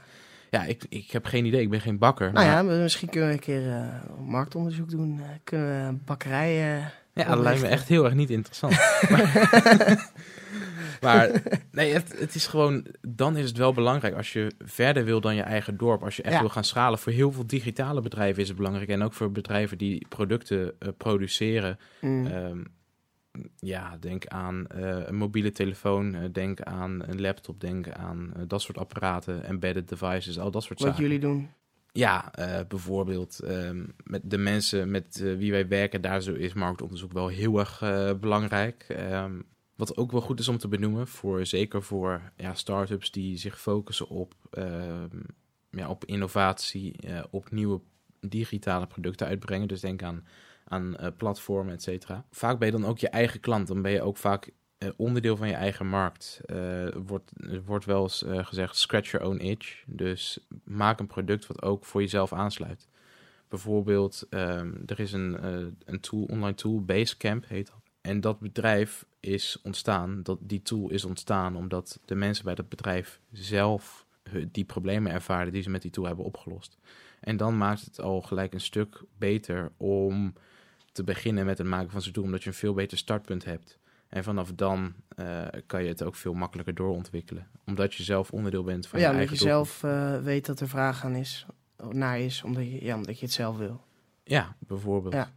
ja, 0.50 0.64
ik, 0.64 0.84
ik 0.88 1.10
heb 1.10 1.24
geen 1.26 1.44
idee. 1.44 1.60
Ik 1.60 1.70
ben 1.70 1.80
geen 1.80 1.98
bakker. 1.98 2.32
Nou 2.32 2.46
maar- 2.64 2.74
ja, 2.74 2.82
misschien 2.82 3.08
kunnen 3.08 3.28
we 3.28 3.34
een 3.34 3.40
keer 3.40 3.70
eh, 3.70 3.88
marktonderzoek 4.20 4.90
doen. 4.90 5.20
Kunnen 5.44 5.66
we 5.68 5.86
een 5.88 6.02
bakkerij... 6.04 6.76
eh, 6.76 6.86
Ja, 7.14 7.24
dat 7.34 7.38
lijkt 7.38 7.60
me 7.60 7.66
echt 7.68 7.88
heel 7.88 8.04
erg 8.04 8.14
niet 8.14 8.30
interessant. 8.30 8.72
maar 9.10 10.12
maar, 11.00 11.30
nee, 11.70 11.92
het, 11.92 12.18
het 12.18 12.34
is 12.34 12.46
gewoon, 12.46 12.86
dan 13.08 13.36
is 13.36 13.48
het 13.48 13.56
wel 13.56 13.72
belangrijk 13.72 14.14
als 14.14 14.32
je 14.32 14.52
verder 14.58 15.04
wil 15.04 15.20
dan 15.20 15.34
je 15.34 15.42
eigen 15.42 15.76
dorp. 15.76 16.02
Als 16.02 16.16
je 16.16 16.22
echt 16.22 16.34
Ja. 16.34 16.40
wil 16.40 16.48
gaan 16.48 16.64
schalen. 16.64 16.98
Voor 16.98 17.12
heel 17.12 17.32
veel 17.32 17.46
digitale 17.46 18.00
bedrijven 18.00 18.42
is 18.42 18.48
het 18.48 18.56
belangrijk. 18.56 18.88
En 18.88 19.02
ook 19.02 19.12
voor 19.12 19.32
bedrijven 19.32 19.78
die 19.78 20.06
producten 20.08 20.74
produceren. 20.96 21.78
mm. 22.00 22.26
Ehm, 22.26 22.58
ja, 23.58 23.96
denk 24.00 24.26
aan 24.26 24.66
eh, 24.66 25.06
een 25.06 25.16
mobiele 25.16 25.52
telefoon, 25.52 26.14
eh, 26.14 26.22
denk 26.32 26.60
aan 26.60 27.02
een 27.06 27.20
laptop, 27.20 27.60
denk 27.60 27.88
aan 27.88 28.32
eh, 28.34 28.42
dat 28.46 28.62
soort 28.62 28.78
apparaten, 28.78 29.44
embedded 29.44 29.88
devices, 29.88 30.38
al 30.38 30.50
dat 30.50 30.62
soort 30.62 30.78
wat 30.78 30.88
zaken. 30.88 31.02
jullie 31.02 31.18
doen. 31.18 31.48
Ja, 31.92 32.32
bijvoorbeeld 32.68 33.40
ehm, 33.40 33.84
met 34.04 34.30
de 34.30 34.38
mensen 34.38 34.90
met 34.90 35.22
wie 35.38 35.50
wij 35.50 35.68
werken, 35.68 36.00
daar 36.00 36.22
zo 36.22 36.32
is 36.32 36.52
marktonderzoek 36.52 37.12
wel 37.12 37.28
heel 37.28 37.58
erg 37.58 37.78
belangrijk. 38.20 38.84
Ehm, 38.88 39.40
wat 39.76 39.96
ook 39.96 40.12
wel 40.12 40.20
goed 40.20 40.40
is 40.40 40.48
om 40.48 40.58
te 40.58 40.68
benoemen, 40.68 41.08
voor, 41.08 41.46
zeker 41.46 41.82
voor 41.82 42.32
ja, 42.36 42.54
start-ups 42.54 43.10
die 43.10 43.36
zich 43.36 43.60
focussen 43.60 44.08
op, 44.08 44.34
ehm, 44.50 45.20
ja, 45.70 45.88
op 45.88 46.04
innovatie, 46.04 46.94
op 47.30 47.50
nieuwe 47.50 47.80
digitale 48.20 48.86
producten 48.86 49.26
uitbrengen. 49.26 49.68
Dus 49.68 49.80
denk 49.80 50.02
aan, 50.02 50.24
aan 50.64 50.96
eh, 50.96 51.08
platformen, 51.16 51.74
et 51.74 51.82
cetera. 51.82 52.24
Vaak 52.30 52.58
ben 52.58 52.66
je 52.66 52.78
dan 52.78 52.86
ook 52.86 52.98
je 52.98 53.08
eigen 53.08 53.40
klant. 53.40 53.66
Dan 53.66 53.82
ben 53.82 53.92
je 53.92 54.02
ook 54.02 54.16
vaak 54.16 54.50
eh, 54.78 54.88
onderdeel 54.96 55.36
van 55.36 55.48
je 55.48 55.54
eigen 55.54 55.86
markt. 55.86 56.40
Eh, 56.46 56.88
wordt, 57.06 57.32
wordt 57.64 57.84
wel 57.84 58.02
eens 58.02 58.24
gezegd, 58.26 58.76
scratch 58.76 59.10
your 59.10 59.26
own 59.26 59.40
itch. 59.40 59.82
Dus 59.86 60.46
maak 60.64 61.00
een 61.00 61.06
product 61.06 61.46
wat 61.46 61.62
ook 61.62 61.84
voor 61.84 62.00
jezelf 62.00 62.32
aansluit. 62.32 62.88
Bijvoorbeeld, 63.48 64.26
ehm, 64.30 64.72
er 64.86 65.00
is 65.00 65.12
een, 65.12 65.44
een 65.84 66.00
tool, 66.00 66.24
online 66.24 66.54
tool, 66.54 66.84
Basecamp 66.84 67.48
heet 67.48 67.66
dat. 67.66 67.82
En 68.00 68.20
dat 68.20 68.40
bedrijf 68.40 69.06
is 69.20 69.60
ontstaan, 69.62 70.22
dat, 70.22 70.38
die 70.40 70.62
tool 70.62 70.90
is 70.90 71.04
ontstaan 71.04 71.56
omdat 71.56 72.00
de 72.04 72.14
mensen 72.14 72.44
bij 72.44 72.54
dat 72.54 72.68
bedrijf 72.68 73.20
zelf 73.32 74.06
die 74.50 74.64
problemen 74.64 75.12
ervaren 75.12 75.52
die 75.52 75.62
ze 75.62 75.70
met 75.70 75.82
die 75.82 75.90
tool 75.90 76.04
hebben 76.04 76.24
opgelost. 76.24 76.78
En 77.20 77.36
dan 77.36 77.58
maakt 77.58 77.84
het 77.84 78.00
al 78.00 78.20
gelijk 78.20 78.54
een 78.54 78.60
stuk 78.60 79.02
beter 79.18 79.72
om 79.76 80.34
te 80.94 81.04
beginnen 81.04 81.46
met 81.46 81.58
het 81.58 81.66
maken 81.66 81.90
van 81.90 82.12
tool, 82.12 82.24
omdat 82.24 82.42
je 82.42 82.48
een 82.48 82.54
veel 82.54 82.74
beter 82.74 82.98
startpunt 82.98 83.44
hebt. 83.44 83.78
En 84.08 84.24
vanaf 84.24 84.52
dan 84.54 84.94
eh, 85.08 85.46
kan 85.66 85.82
je 85.82 85.88
het 85.88 86.02
ook 86.02 86.14
veel 86.14 86.34
makkelijker 86.34 86.74
doorontwikkelen. 86.74 87.46
Omdat 87.66 87.94
je 87.94 88.02
zelf 88.02 88.30
onderdeel 88.30 88.64
bent 88.64 88.86
van 88.86 88.98
ja, 88.98 89.04
je 89.04 89.10
omdat 89.10 89.28
eigen 89.28 89.46
je 89.46 89.52
zelf 89.52 89.82
eh, 89.82 90.22
weet 90.22 90.46
dat 90.46 90.60
er 90.60 90.68
vraag 90.68 91.04
aan 91.04 91.14
is, 91.14 91.46
naar 91.90 92.20
is, 92.20 92.42
omdat 92.42 92.64
je, 92.64 92.84
ja, 92.84 92.96
omdat 92.96 93.18
je 93.18 93.24
het 93.24 93.34
zelf 93.34 93.56
wil. 93.56 93.84
Ja, 94.24 94.56
bijvoorbeeld. 94.58 95.14
Ja. 95.14 95.32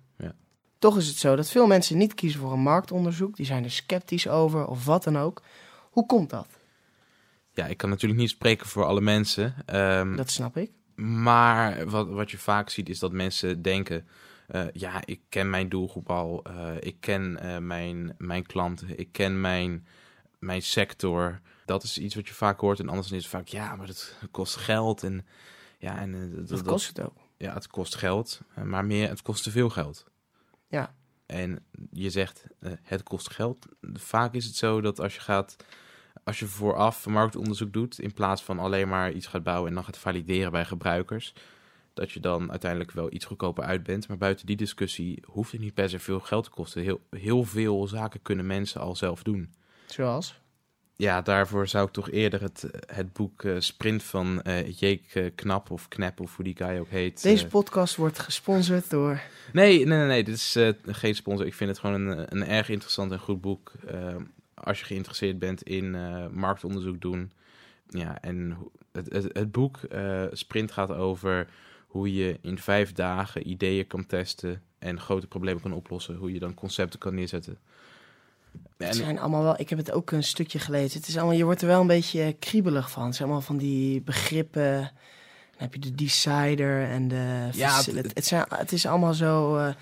Toch 0.80 0.98
is 0.98 1.08
het 1.08 1.16
zo 1.16 1.36
dat 1.36 1.50
veel 1.50 1.68
mensen 1.68 1.98
niet 1.98 2.14
kiezen 2.14 2.40
voor 2.40 2.52
een 2.54 2.60
marktonderzoek. 2.60 3.36
Die 3.36 3.46
zijn 3.46 3.64
er 3.64 3.72
sceptisch 3.72 4.28
over 4.28 4.66
of 4.68 4.86
wat 4.86 5.04
dan 5.04 5.18
ook. 5.18 5.42
Hoe 5.82 6.06
komt 6.06 6.30
dat? 6.30 6.48
Ja, 7.54 7.66
ik 7.66 7.78
kan 7.78 7.90
natuurlijk 7.90 8.20
niet 8.20 8.30
spreken 8.30 8.68
voor 8.68 8.86
alle 8.86 9.02
mensen. 9.02 9.54
ehm, 9.66 10.16
Dat 10.16 10.30
snap 10.30 10.58
ik. 10.58 10.72
Maar 10.96 11.90
wat, 11.90 12.08
wat 12.08 12.32
je 12.32 12.38
vaak 12.38 12.70
ziet 12.70 12.90
is 12.90 13.00
dat 13.00 13.12
mensen 13.12 13.62
denken... 13.62 14.08
eh, 14.48 14.66
ja, 14.74 15.02
ik 15.06 15.22
ken 15.30 15.50
mijn 15.50 15.70
doelgroep 15.70 16.10
al. 16.10 16.44
eh, 16.44 16.76
ik 16.80 16.98
ken 17.00 17.40
eh, 17.40 17.58
mijn, 17.58 18.16
mijn 18.18 18.46
klanten. 18.46 19.00
Ik 19.00 19.12
ken 19.12 19.42
mijn, 19.42 19.88
mijn 20.40 20.62
sector. 20.62 21.40
Dat 21.66 21.84
is 21.84 21.98
iets 21.98 22.16
wat 22.16 22.28
je 22.28 22.34
vaak 22.34 22.60
hoort. 22.60 22.80
En 22.80 22.90
anders 22.90 23.12
is 23.12 23.22
het 23.22 23.32
vaak... 23.32 23.48
Ja, 23.48 23.76
maar 23.76 23.88
dat 23.88 24.16
kost 24.32 24.56
geld. 24.56 25.04
En, 25.04 25.26
ja, 25.80 26.00
en, 26.00 26.32
dat, 26.36 26.48
Dat 26.48 26.62
kost 26.64 26.88
het 26.88 27.02
ook. 27.02 27.18
ja, 27.38 27.54
het 27.54 27.68
kost 27.68 27.96
geld. 27.96 28.42
Maar 28.64 28.86
meer, 28.86 29.10
het 29.10 29.22
kost 29.22 29.44
te 29.44 29.52
veel 29.52 29.70
geld. 29.70 30.06
Ja. 30.68 30.96
En 31.26 31.66
je 31.92 32.10
zegt, 32.10 32.44
het 32.84 33.04
kost 33.04 33.30
geld. 33.30 33.68
Vaak 33.82 34.34
is 34.34 34.46
het 34.46 34.56
zo 34.56 34.82
dat 34.82 35.00
als 35.00 35.14
je 35.16 35.22
gaat... 35.22 35.56
Als 36.24 36.40
je 36.40 36.46
vooraf 36.46 37.06
marktonderzoek 37.06 37.74
doet, 37.74 38.00
in 38.00 38.14
plaats 38.14 38.44
van 38.44 38.60
alleen 38.60 38.88
maar 38.88 39.12
iets 39.12 39.28
gaat 39.28 39.44
bouwen 39.44 39.70
en 39.70 39.76
dan 39.76 39.84
gaat 39.84 39.98
valideren 39.98 40.52
bij 40.52 40.66
gebruikers, 40.66 41.34
dat 41.98 42.12
je 42.12 42.20
dan 42.20 42.52
uiteindelijk 42.52 42.92
wel 42.92 43.14
iets 43.14 43.26
goedkoper 43.26 43.64
uit 43.64 43.84
bent. 43.84 44.08
Maar 44.08 44.18
buiten 44.18 44.46
die 44.46 44.56
discussie 44.56 45.24
hoeft 45.26 45.52
het 45.52 45.62
niet 45.62 45.74
per 45.74 45.90
se 45.90 46.00
veel 46.00 46.20
geld 46.20 46.44
te 46.44 46.50
kosten. 46.50 46.82
Heel, 46.82 47.00
heel 47.10 47.44
veel 47.44 47.88
zaken 47.88 48.22
kunnen 48.22 48.46
mensen 48.46 48.82
al 48.82 48.96
zelf 48.96 49.24
doen. 49.24 49.54
Zoals? 49.86 50.40
Ja, 50.98 51.22
daarvoor 51.22 51.68
zou 51.68 51.88
ik 51.88 51.94
toch 51.94 52.10
eerder 52.10 52.42
het, 52.42 52.68
het 52.86 53.14
boek 53.14 53.44
eh, 53.44 53.56
Sprint 53.60 54.04
van 54.04 54.42
eh 54.42 54.80
Jeek 54.80 55.16
eh, 55.16 55.26
Knap 55.36 55.72
of 55.72 55.88
Knap 55.88 56.20
of 56.20 56.36
hoe 56.36 56.46
die 56.46 56.56
guy 56.56 56.78
ook 56.78 56.90
heet. 56.90 57.22
Deze 57.22 57.48
podcast 57.48 57.96
wordt 57.96 58.20
gesponsord 58.20 58.90
door... 58.90 59.22
Nee, 59.54 59.86
nee, 59.86 59.98
nee, 59.98 60.08
nee. 60.08 60.24
Dit 60.24 60.36
is 60.36 60.58
geen 60.86 61.16
sponsor. 61.16 61.46
Ik 61.46 61.54
vind 61.54 61.70
het 61.70 61.80
gewoon 61.80 62.02
een, 62.02 62.36
een 62.36 62.48
erg 62.48 62.70
interessant 62.70 63.12
en 63.12 63.20
goed 63.20 63.42
boek. 63.42 63.72
Als 64.54 64.80
je 64.80 64.86
geïnteresseerd 64.86 65.40
bent 65.40 65.64
in 65.64 65.92
marktonderzoek 66.32 67.02
doen. 67.02 67.32
Ja, 67.90 68.22
en 68.22 68.58
het, 68.92 69.14
het, 69.14 69.24
het 69.34 69.52
boek 69.52 69.80
Sprint 70.32 70.72
gaat 70.72 70.92
over 70.92 71.48
hoe 71.88 72.14
je 72.16 72.38
in 72.42 72.60
vijf 72.60 72.92
dagen 72.94 73.50
ideeën 73.50 73.88
kan 73.88 74.06
testen 74.06 74.62
en 74.80 75.00
grote 75.00 75.28
problemen 75.28 75.62
kan 75.62 75.74
oplossen. 75.74 76.16
Hoe 76.16 76.34
je 76.34 76.40
dan 76.40 76.54
concepten 76.54 77.00
kan 77.00 77.16
neerzetten. 77.16 77.58
Het 78.78 78.96
zijn 78.96 79.20
allemaal 79.20 79.44
wel... 79.44 79.60
Ik 79.60 79.70
heb 79.70 79.78
het 79.78 79.92
ook 79.92 80.12
een 80.12 80.24
stukje 80.24 80.60
gelezen. 80.60 81.00
Het 81.00 81.08
is 81.08 81.18
allemaal, 81.18 81.36
je 81.36 81.44
wordt 81.44 81.62
er 81.62 81.68
wel 81.68 81.82
een 81.82 81.88
beetje 81.88 82.36
kriebelig 82.40 82.92
van. 82.92 83.06
Het 83.06 83.16
zijn 83.16 83.28
allemaal 83.28 83.46
van 83.48 83.58
die 83.58 84.02
begrippen. 84.02 84.80
Dan 85.52 85.68
heb 85.68 85.74
je 85.74 85.80
de 85.80 85.96
decider 85.96 86.84
en 86.84 87.08
de... 87.08 87.50
Ja, 87.54 87.78
het- 87.78 87.86
het, 87.96 88.12
het, 88.14 88.26
zijn, 88.26 88.46
het 88.50 88.72
is 88.72 88.86
allemaal 88.86 89.14
zo... 89.14 89.58
eh, 89.58 89.74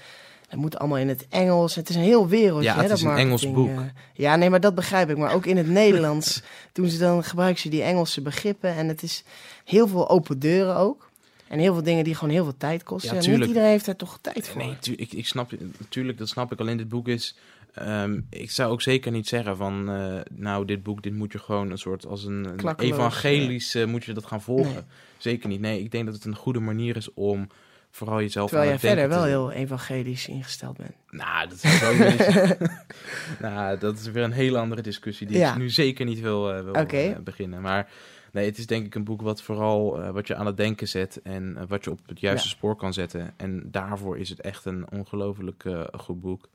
het 0.50 0.60
moet 0.60 0.78
allemaal 0.78 0.98
in 0.98 1.08
het 1.08 1.26
Engels. 1.30 1.76
Het 1.76 1.90
is 1.90 1.96
een 1.96 2.02
heel 2.02 2.28
wereldje. 2.28 2.64
Ja, 2.70 2.74
hè, 2.76 2.80
het 2.80 2.90
dat 2.90 2.98
is 2.98 3.04
een 3.04 3.16
Engels 3.16 3.44
marketing, 3.46 3.76
boek. 3.76 3.86
eh. 3.86 3.92
ja, 4.14 4.36
nee, 4.36 4.50
maar 4.50 4.60
dat 4.60 4.76
begrijp 4.76 5.10
ik. 5.10 5.18
Maar 5.18 5.34
ook 5.34 5.46
in 5.46 5.58
het 5.58 5.68
Nederlands 5.68 6.44
doen 6.74 6.88
ze 6.90 6.98
dan 6.98 7.24
gebruiken 7.24 7.62
ze 7.62 7.70
die 7.70 7.82
Engelse 7.84 8.22
begrippen. 8.22 8.76
En 8.76 8.88
het 8.88 9.04
is 9.04 9.24
heel 9.66 9.88
veel 9.88 10.10
open 10.10 10.40
deuren 10.40 10.76
ook. 10.76 11.10
En 11.48 11.60
heel 11.60 11.74
veel 11.74 11.84
dingen 11.84 12.04
die 12.04 12.16
gewoon 12.16 12.34
heel 12.34 12.44
veel 12.44 12.58
tijd 12.58 12.84
kosten. 12.84 13.16
Ja, 13.16 13.22
en 13.24 13.30
niet 13.40 13.48
iedereen 13.48 13.70
heeft 13.70 13.86
daar 13.86 13.96
toch 13.96 14.18
tijd 14.22 14.48
voor. 14.50 14.62
Nee, 14.62 14.78
tu- 14.80 14.94
ik, 14.98 15.14
ik 15.14 15.28
snap, 15.28 15.52
natuurlijk, 15.80 16.18
dat 16.18 16.28
snap 16.30 16.52
ik. 16.52 16.60
Alleen 16.60 16.78
dit 16.78 16.90
boek 16.90 17.08
is. 17.08 17.36
ehm, 17.74 18.20
ik 18.30 18.52
zou 18.52 18.72
ook 18.72 18.82
zeker 18.82 19.12
niet 19.12 19.28
zeggen 19.28 19.58
van. 19.58 19.90
eh, 19.90 20.20
nou, 20.32 20.66
dit 20.66 20.84
boek, 20.84 21.04
dit 21.04 21.14
moet 21.14 21.32
je 21.32 21.40
gewoon 21.40 21.72
een 21.72 21.78
soort 21.78 22.06
als 22.06 22.24
een, 22.24 22.48
evangelisch. 22.78 23.78
moet 23.86 24.04
je 24.04 24.14
dat 24.14 24.26
gaan 24.26 24.42
volgen. 24.42 24.74
Nee. 24.74 24.84
Zeker 25.18 25.50
niet. 25.50 25.60
Nee, 25.60 25.80
ik 25.80 25.92
denk 25.92 26.06
dat 26.06 26.14
het 26.14 26.26
een 26.26 26.36
goede 26.36 26.60
manier 26.60 26.96
is 26.96 27.14
om 27.14 27.48
vooral 27.92 28.22
jezelf 28.22 28.50
Terwijl 28.50 28.72
aan 28.72 28.78
jij 28.82 28.90
verder 28.90 29.10
wel 29.10 29.22
te- 29.22 29.28
heel 29.28 29.52
evangelisch 29.52 30.28
ingesteld 30.28 30.78
bent. 30.78 30.92
Nou, 31.10 31.50
dat 31.50 31.64
is 31.64 31.84
ook 31.84 31.98
niet. 31.98 32.58
nou, 33.42 33.78
dat 33.80 33.98
is 34.00 34.12
weer 34.12 34.24
een 34.24 34.32
hele 34.32 34.58
andere 34.58 34.82
discussie 34.82 35.28
die 35.28 35.38
Ja. 35.38 35.52
ik 35.52 35.58
nu 35.58 35.70
zeker 35.70 36.06
niet 36.06 36.20
wil, 36.20 36.54
eh, 36.54 36.64
wil 36.64 36.74
eh, 36.74 37.16
beginnen. 37.24 37.62
Maar 37.62 37.90
nee, 38.36 38.46
het 38.46 38.58
is 38.58 38.66
denk 38.68 38.86
ik 38.86 38.96
een 38.96 39.04
boek 39.04 39.22
wat 39.22 39.42
vooral 39.42 40.02
eh, 40.02 40.10
wat 40.10 40.28
je 40.28 40.36
aan 40.36 40.46
het 40.46 40.58
denken 40.58 40.88
zet 40.88 41.22
en 41.22 41.58
eh, 41.58 41.64
wat 41.68 41.84
je 41.84 41.92
op 41.92 42.00
het 42.06 42.20
juiste 42.20 42.48
Ja. 42.48 42.54
spoor 42.56 42.76
kan 42.76 42.94
zetten. 42.94 43.34
En 43.38 43.72
daarvoor 43.72 44.18
is 44.18 44.30
het 44.30 44.42
echt 44.42 44.66
een 44.66 44.92
ongelooflijk 44.92 45.66
eh, 45.66 45.84
goed 45.98 46.22
boek. 46.22 46.50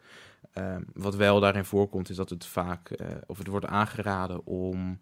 Ehm, 0.53 0.83
wat 0.95 1.15
wel 1.17 1.41
daarin 1.41 1.65
voorkomt 1.65 2.09
is 2.11 2.17
dat 2.17 2.31
het 2.31 2.47
vaak, 2.47 2.91
of 3.27 3.39
het 3.39 3.47
wordt 3.47 3.67
aangeraden 3.67 4.47
om 4.47 4.99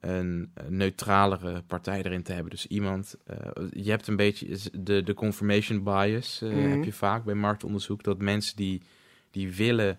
een 0.00 0.50
neutralere 0.68 1.62
partij 1.66 2.02
erin 2.02 2.22
te 2.22 2.32
hebben. 2.32 2.50
Dus 2.50 2.66
iemand, 2.66 3.16
je 3.70 3.90
hebt 3.90 4.06
een 4.06 4.16
beetje 4.16 4.58
de, 4.80 5.02
de 5.02 5.14
confirmation 5.14 5.82
bias 5.82 6.40
Mhm. 6.42 6.54
heb 6.70 6.84
je 6.84 6.92
vaak 6.92 7.24
bij 7.24 7.34
marktonderzoek, 7.34 8.02
dat 8.02 8.18
mensen 8.18 8.56
die, 8.56 8.82
die 9.30 9.54
willen, 9.54 9.98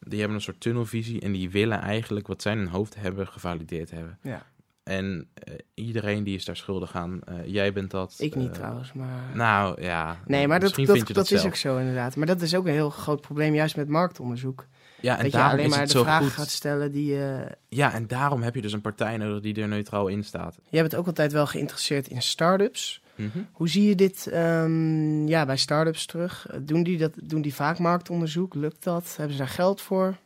die 0.00 0.18
hebben 0.18 0.36
een 0.36 0.42
soort 0.42 0.60
tunnelvisie 0.60 1.20
en 1.20 1.32
die 1.32 1.50
willen 1.50 1.80
eigenlijk 1.80 2.26
wat 2.26 2.42
zij 2.42 2.52
in 2.52 2.58
hun 2.58 2.68
hoofd 2.68 2.94
hebben 2.94 3.28
gevalideerd 3.28 3.90
hebben. 3.90 4.18
Ja. 4.22 4.46
En 4.88 5.28
eh, 5.34 5.54
iedereen 5.74 6.24
die 6.24 6.34
is 6.34 6.44
daar 6.44 6.56
schuldig 6.56 6.94
aan. 6.94 7.20
Eh, 7.24 7.34
jij 7.46 7.72
bent 7.72 7.90
dat. 7.90 8.14
Ik 8.18 8.34
niet 8.34 8.48
eh, 8.48 8.54
trouwens, 8.54 8.92
maar... 8.92 9.22
Nou 9.34 9.82
ja. 9.82 10.16
nee, 10.26 10.48
maar 10.48 10.60
dat, 10.60 10.68
dat, 10.68 10.86
vind 10.86 11.08
je 11.08 11.14
dat, 11.14 11.28
dat, 11.28 11.38
is 11.38 11.46
ook 11.46 11.54
zo 11.54 11.78
inderdaad. 11.78 12.16
Maar 12.16 12.26
dat 12.26 12.40
is 12.40 12.54
ook 12.54 12.66
een 12.66 12.72
heel 12.72 12.90
groot 12.90 13.20
probleem, 13.20 13.54
juist 13.54 13.76
met 13.76 13.88
marktonderzoek. 13.88 14.66
Ja, 15.00 15.16
en 15.16 15.22
dat 15.22 15.32
je 15.32 15.42
alleen 15.42 15.70
maar 15.70 15.80
het 15.80 15.90
de 15.90 15.98
goed. 15.98 16.30
gaat 16.30 16.48
stellen 16.48 16.92
die... 16.92 17.24
eh 17.24 17.50
Ja, 17.68 17.92
en 17.92 18.06
daarom 18.06 18.42
heb 18.42 18.54
je 18.54 18.62
dus 18.62 18.72
een 18.72 18.80
partij 18.80 19.16
nodig 19.16 19.40
die 19.42 19.62
er 19.62 19.68
neutraal 19.68 20.08
in 20.08 20.24
staat. 20.24 20.58
Jij 20.68 20.80
bent 20.80 20.94
ook 20.94 21.06
altijd 21.06 21.32
wel 21.32 21.46
geïnteresseerd 21.46 22.08
in 22.08 22.22
start-ups. 22.22 23.02
Mhm. 23.14 23.38
Hoe 23.52 23.68
zie 23.68 23.88
je 23.88 23.94
dit 23.94 24.26
ehm, 24.26 25.26
ja, 25.26 25.46
bij 25.46 25.56
start-ups 25.56 26.06
terug? 26.06 26.46
Doen 26.62 26.82
die, 26.82 26.98
dat, 26.98 27.12
doen 27.22 27.42
die 27.42 27.54
vaak 27.54 27.78
marktonderzoek? 27.78 28.54
Lukt 28.54 28.84
dat? 28.84 29.14
Hebben 29.16 29.36
ze 29.36 29.42
daar 29.42 29.52
geld 29.52 29.80
voor? 29.80 30.16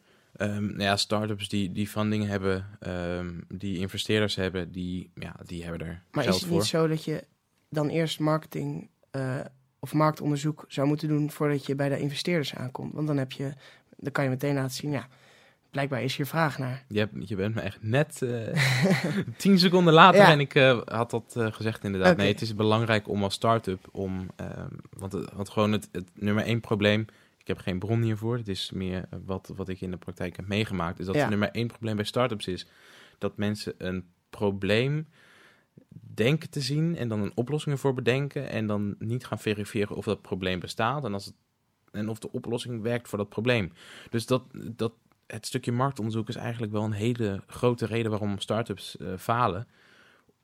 Ehm, 0.42 0.66
nou 0.66 0.83
ja, 0.83 0.96
start-ups 0.96 1.48
die, 1.48 1.72
die 1.72 1.88
funding 1.88 2.26
hebben, 2.26 2.66
ehm, 2.81 3.31
die 3.48 3.78
investeerders 3.78 4.35
hebben, 4.35 4.72
die, 4.72 5.11
ja, 5.14 5.37
die 5.46 5.62
hebben 5.64 5.87
er 5.88 6.02
Maar 6.11 6.22
geld 6.24 6.35
is 6.35 6.40
het 6.40 6.50
voor. 6.50 6.59
niet 6.59 6.68
zo 6.68 6.87
dat 6.88 7.05
je 7.05 7.24
dan 7.70 7.88
eerst 7.88 8.20
marketing 8.20 8.88
eh, 9.11 9.40
of 9.78 9.92
marktonderzoek 9.92 10.64
zou 10.68 10.87
moeten 10.87 11.09
doen 11.09 11.31
voordat 11.31 11.66
je 11.66 11.74
bij 11.74 11.88
de 11.88 11.98
investeerders 11.98 12.55
aankomt? 12.55 12.92
Want 12.94 13.07
dan 13.07 13.16
heb 13.16 13.33
je, 13.33 13.52
dan 13.96 14.12
kan 14.12 14.24
je 14.24 14.31
meteen 14.31 14.55
laten 14.55 14.70
zien, 14.76 14.90
ja, 14.90 15.07
blijkbaar 15.70 16.02
is 16.02 16.16
hier 16.16 16.26
vraag 16.26 16.59
naar. 16.59 16.85
Je, 16.88 16.98
hebt, 16.98 17.28
je 17.28 17.37
bent 17.37 17.55
me 17.55 17.61
echt 17.61 17.78
net 17.83 18.22
eh, 18.22 18.57
tien 19.37 19.59
seconden 19.59 19.94
later 19.94 20.20
Ja. 20.20 20.31
en 20.31 20.40
ik 20.40 20.55
eh, 20.55 20.81
had 20.85 21.11
dat 21.11 21.35
gezegd 21.37 21.85
inderdaad. 21.85 22.16
Nee, 22.16 22.33
het 22.33 22.40
is 22.40 22.55
belangrijk 22.55 23.09
om 23.09 23.22
als 23.22 23.35
start-up 23.35 23.88
om, 23.92 24.28
ehm, 24.37 24.68
want, 24.90 25.12
het- 25.12 25.33
want 25.33 25.48
gewoon 25.50 25.72
het, 25.72 25.88
het 25.92 26.09
nummer 26.14 26.44
één 26.44 26.61
probleem, 26.61 27.07
ik 27.42 27.48
heb 27.48 27.59
geen 27.59 27.78
bron 27.78 28.02
hiervoor, 28.02 28.37
het 28.37 28.48
is 28.48 28.70
meer 28.70 29.05
eh, 29.11 29.18
wat, 29.24 29.52
wat 29.57 29.68
ik 29.68 29.81
in 29.81 29.90
de 29.90 29.96
praktijk 29.96 30.37
heb 30.37 30.46
meegemaakt, 30.46 30.98
is 30.98 31.07
dat 31.07 31.14
Ja. 31.14 31.20
het 31.20 31.31
nummer 31.31 31.50
één 31.50 31.66
probleem 31.66 31.96
bij 31.96 32.05
start-ups 32.05 32.46
is 32.46 32.66
dat 33.18 33.37
mensen 33.37 33.74
een 33.78 34.05
probleem 34.31 35.07
denken 36.14 36.50
te 36.50 36.61
zien 36.61 36.96
en 36.96 37.09
dan 37.09 37.20
een 37.22 37.33
oplossing 37.35 37.74
ervoor 37.74 37.94
bedenken 37.94 38.48
en 38.48 38.66
dan 38.66 38.94
niet 38.98 39.26
gaan 39.26 39.38
verifiëren 39.38 39.96
of 39.96 40.05
dat 40.05 40.22
probleem 40.22 40.61
bestaat 40.61 41.05
en, 41.05 41.12
als 41.12 41.24
het, 41.24 41.35
en 41.90 42.09
of 42.09 42.18
de 42.18 42.33
oplossing 42.33 42.83
werkt 42.83 43.09
voor 43.09 43.18
dat 43.18 43.28
probleem. 43.28 43.72
Dus 44.11 44.26
dat, 44.26 44.42
dat, 44.52 44.92
het 45.26 45.46
stukje 45.46 45.72
marktonderzoek 45.72 46.28
is 46.28 46.37
eigenlijk 46.37 46.72
wel 46.72 46.85
een 46.85 46.92
hele 46.92 47.42
grote 47.46 47.87
reden 47.87 48.11
waarom 48.11 48.38
start-ups 48.38 48.96
eh, 48.96 49.07
falen. 49.18 49.66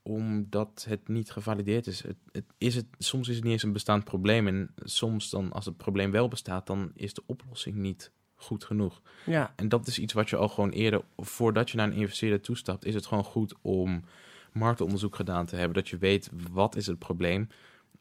Omdat 0.08 0.86
het 0.88 1.08
niet 1.08 1.30
gevalideerd 1.30 1.86
is. 1.86 2.02
Het, 2.02 2.16
het 2.32 2.44
is 2.58 2.74
het, 2.74 2.86
soms 2.98 3.28
is 3.28 3.34
het 3.34 3.44
niet 3.44 3.52
eens 3.52 3.62
een 3.62 3.72
bestaand 3.72 4.04
probleem. 4.04 4.46
En 4.46 4.70
soms 4.76 5.30
dan, 5.30 5.52
als 5.52 5.64
het 5.64 5.76
probleem 5.76 6.10
wel 6.10 6.28
bestaat, 6.28 6.66
dan 6.66 6.90
is 6.94 7.14
de 7.14 7.22
oplossing 7.26 7.76
niet 7.76 8.10
goed 8.34 8.64
genoeg. 8.64 9.02
Ja, 9.26 9.52
En 9.56 9.68
dat 9.68 9.86
is 9.86 9.98
iets 9.98 10.12
wat 10.12 10.30
je 10.30 10.36
al 10.36 10.48
gewoon 10.48 10.70
eerder, 10.70 11.02
voordat 11.16 11.70
je 11.70 11.76
naar 11.76 11.86
een 11.86 11.92
investeerder 11.92 12.40
toestapt, 12.40 12.84
is 12.84 12.94
het 12.94 13.06
gewoon 13.06 13.24
goed 13.24 13.54
om 13.62 14.04
marktonderzoek 14.52 15.16
gedaan 15.16 15.46
te 15.46 15.56
hebben. 15.56 15.74
Dat 15.74 15.88
je 15.88 15.98
weet 15.98 16.30
wat 16.52 16.76
is 16.76 16.86
het 16.86 16.98
probleem 16.98 17.48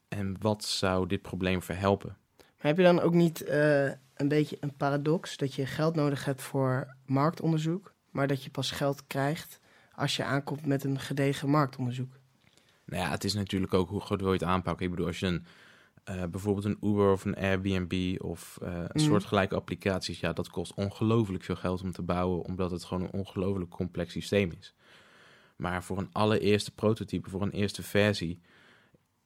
en 0.08 0.36
wat 0.39 0.63
zou 0.63 1.08
dit 1.08 1.22
probleem 1.22 1.62
verhelpen. 1.62 2.17
maar 2.38 2.65
heb 2.65 2.78
je 2.78 2.84
dan 2.84 3.00
ook 3.00 3.13
niet, 3.13 3.43
eh, 3.43 3.86
een 4.13 4.28
beetje 4.28 4.58
een 4.60 4.76
paradox 4.76 5.38
dat 5.38 5.54
je 5.54 5.65
geld 5.65 5.96
nodig 5.96 6.26
hebt 6.26 6.41
voor 6.41 6.96
marktonderzoek, 7.06 7.93
maar 8.10 8.28
dat 8.28 8.43
je 8.43 8.50
pas 8.50 8.72
geld 8.72 9.08
krijgt 9.08 9.60
als 9.98 10.16
je 10.16 10.24
aankomt 10.24 10.66
met 10.66 10.84
een 10.84 11.00
gedegen 11.00 11.50
marktonderzoek. 11.50 12.14
Nou 12.86 13.04
ja, 13.04 13.10
het 13.10 13.24
is 13.24 13.34
natuurlijk 13.34 13.74
ook 13.74 13.90
hoe 13.90 14.02
groot 14.02 14.20
wil 14.22 14.34
je 14.34 14.40
het 14.40 14.48
aanpakken. 14.48 14.86
Ik 14.86 14.92
bedoel, 14.92 15.08
als 15.08 15.20
je 15.20 15.26
een, 15.26 15.46
eh, 16.04 16.24
bijvoorbeeld 16.24 16.66
een 16.66 16.78
Uber 16.82 17.12
of 17.12 17.26
een 17.26 17.36
Airbnb 17.36 18.16
of 18.22 18.58
een 18.62 18.90
Mm. 18.94 19.00
soortgelijke 19.00 19.56
applicaties, 19.56 20.20
ja, 20.20 20.34
dat 20.34 20.50
kost 20.50 20.74
ongelooflijk 20.74 21.44
veel 21.44 21.56
geld 21.56 21.82
om 21.82 21.92
te 21.92 22.02
bouwen, 22.02 22.46
omdat 22.46 22.72
het 22.72 22.84
gewoon 22.84 23.04
een 23.04 23.12
ongelooflijk 23.12 23.70
complex 23.70 24.12
systeem 24.12 24.52
is. 24.60 24.74
Maar 25.56 25.84
voor 25.84 25.98
een 25.98 26.10
allereerste 26.12 26.72
prototype, 26.72 27.30
voor 27.30 27.42
een 27.42 27.52
eerste 27.52 27.84
versie, 27.84 28.42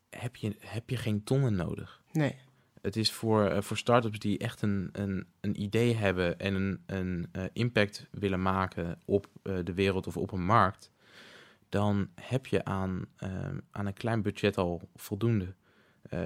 heb 0.10 0.36
je, 0.36 0.56
heb 0.60 0.90
je 0.90 0.98
geen 0.98 1.24
tonnen 1.24 1.56
nodig. 1.56 2.02
Nee. 2.12 2.36
Het 2.82 2.96
is 2.96 3.12
voor, 3.12 3.46
eh, 3.46 3.62
voor 3.62 3.78
startups 3.78 4.20
die 4.20 4.38
echt 4.38 4.62
een, 4.62 4.90
een, 4.92 5.26
een 5.40 5.62
idee 5.62 5.96
hebben 5.96 6.40
en 6.40 6.54
een, 6.56 6.84
een 6.86 7.28
eh, 7.32 7.44
impact 7.54 8.08
willen 8.12 8.42
maken 8.42 9.00
op 9.06 9.28
eh, 9.44 9.56
de 9.64 9.74
wereld 9.74 10.08
of 10.08 10.18
op 10.18 10.32
een 10.32 10.46
markt, 10.46 10.92
dan 11.70 12.10
heb 12.16 12.46
je 12.46 12.66
aan, 12.66 13.06
ehm, 13.18 13.58
aan 13.72 13.86
een 13.86 13.94
klein 13.94 14.22
budget 14.22 14.58
al 14.58 14.82
voldoende. 14.96 15.54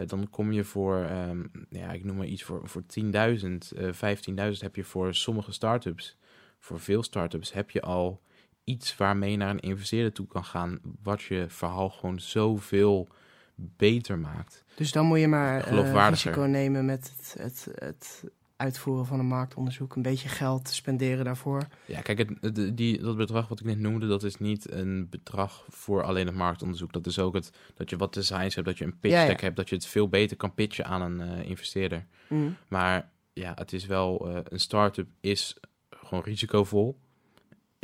Dan 0.06 0.30
kom 0.30 0.52
je 0.52 0.64
voor, 0.64 1.04
ehm, 1.04 1.44
ja, 1.70 1.92
ik 1.92 2.04
noem 2.04 2.16
maar 2.16 2.26
iets, 2.26 2.44
voor, 2.44 2.70
voor 2.70 2.86
10.000, 2.86 3.72
eh 3.72 3.94
15.000 3.94 4.62
heb 4.62 4.76
je 4.76 4.84
voor 4.84 5.14
sommige 5.14 5.52
startups, 5.52 6.18
voor 6.60 6.80
veel 6.80 7.04
startups 7.04 7.54
heb 7.54 7.72
je 7.72 7.82
al 7.82 8.22
iets 8.64 8.98
waarmee 8.98 9.38
naar 9.38 9.50
een 9.50 9.60
investeerder 9.60 10.12
toe 10.12 10.28
kan 10.28 10.46
gaan, 10.46 10.80
wat 11.04 11.22
je 11.22 11.46
verhaal 11.48 11.90
gewoon 11.90 12.20
zoveel 12.20 13.08
beter 13.56 14.20
maakt. 14.20 14.64
Dus 14.76 14.92
dan 14.92 15.06
moet 15.06 15.20
je 15.20 15.28
maar 15.28 15.62
Geloofwaardiger. 15.64 16.32
risico 16.32 16.48
nemen 16.50 16.86
met 16.86 17.12
het, 17.18 17.36
het, 17.40 17.68
het 17.76 18.24
uitvoeren 18.56 19.06
van 19.06 19.20
een 19.20 19.26
marktonderzoek. 19.26 19.96
Een 19.96 20.02
beetje 20.02 20.30
geld 20.30 20.70
spenderen 20.70 21.26
daarvoor. 21.26 21.68
Ja, 21.86 22.02
kijk, 22.02 22.18
het, 22.18 22.30
het- 22.42 22.78
die, 22.78 23.00
dat 23.02 23.18
bedrag 23.18 23.48
wat 23.48 23.60
ik 23.60 23.66
net 23.66 23.80
noemde, 23.80 24.08
dat 24.08 24.24
is 24.24 24.38
niet 24.38 24.72
een 24.72 25.08
bedrag 25.10 25.66
voor 25.70 26.04
alleen 26.04 26.26
het 26.26 26.36
marktonderzoek. 26.36 26.94
Dat 26.94 27.06
is 27.06 27.20
ook 27.20 27.34
het, 27.34 27.52
dat 27.76 27.90
je 27.90 27.98
wat 27.98 28.14
designs 28.14 28.56
hebt, 28.56 28.68
dat 28.68 28.78
je 28.78 28.86
een 28.86 29.00
pitch 29.00 29.14
Ja, 29.16 29.22
ja. 29.22 29.28
deck 29.28 29.42
hebt, 29.42 29.56
dat 29.56 29.70
je 29.70 29.76
het 29.76 29.86
veel 29.86 30.10
beter 30.10 30.38
kan 30.38 30.54
pitchen 30.54 30.86
aan 30.86 31.02
een 31.02 31.22
eh, 31.22 31.50
investeerder. 31.50 32.06
Mm. 32.28 32.56
Maar 32.68 33.10
ja, 33.34 33.52
het 33.56 33.74
is 33.74 33.86
wel, 33.86 34.30
eh, 34.30 34.40
een 34.44 34.60
start-up 34.60 35.08
is 35.22 35.58
gewoon 35.90 36.24
risicovol. 36.24 36.98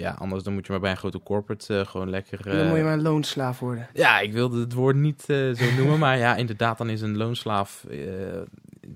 Ja, 0.01 0.11
anders 0.11 0.43
dan 0.43 0.53
moet 0.53 0.65
je 0.65 0.71
maar 0.71 0.81
bij 0.81 0.91
een 0.91 0.97
grote 0.97 1.23
corporate 1.23 1.79
eh, 1.79 1.85
gewoon 1.85 2.09
lekker... 2.09 2.43
Dan 2.43 2.55
moet 2.67 2.73
je 2.75 2.79
eh, 2.81 2.83
maar 2.83 2.97
loonslaaf 2.97 3.59
worden. 3.59 3.87
Ja, 3.93 4.19
ik 4.19 4.33
wilde 4.33 4.59
het 4.59 4.73
woord 4.73 4.95
niet 4.95 5.23
eh, 5.27 5.51
zo 5.51 5.71
noemen, 5.77 5.99
maar 5.99 6.17
ja, 6.17 6.35
inderdaad, 6.35 6.77
dan 6.77 6.89
is 6.89 7.01
een 7.01 7.17
loonslaaf 7.17 7.85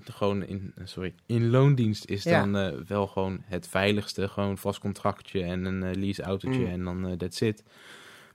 gewoon 0.04 0.44
in, 0.44 0.74
sorry, 0.84 1.14
in 1.26 1.50
loondienst 1.50 2.04
is 2.04 2.22
Ja. 2.22 2.46
dan 2.46 2.84
wel 2.86 3.06
gewoon 3.06 3.42
het 3.44 3.68
veiligste, 3.68 4.28
gewoon 4.28 4.58
vast 4.58 4.78
contractje 4.80 5.42
en 5.42 5.64
een 5.64 5.82
eh, 5.82 5.94
lease 5.94 6.22
autootje 6.22 6.60
Mm. 6.60 6.66
en 6.66 6.84
dan 6.84 7.16
that's 7.16 7.40
it. 7.40 7.62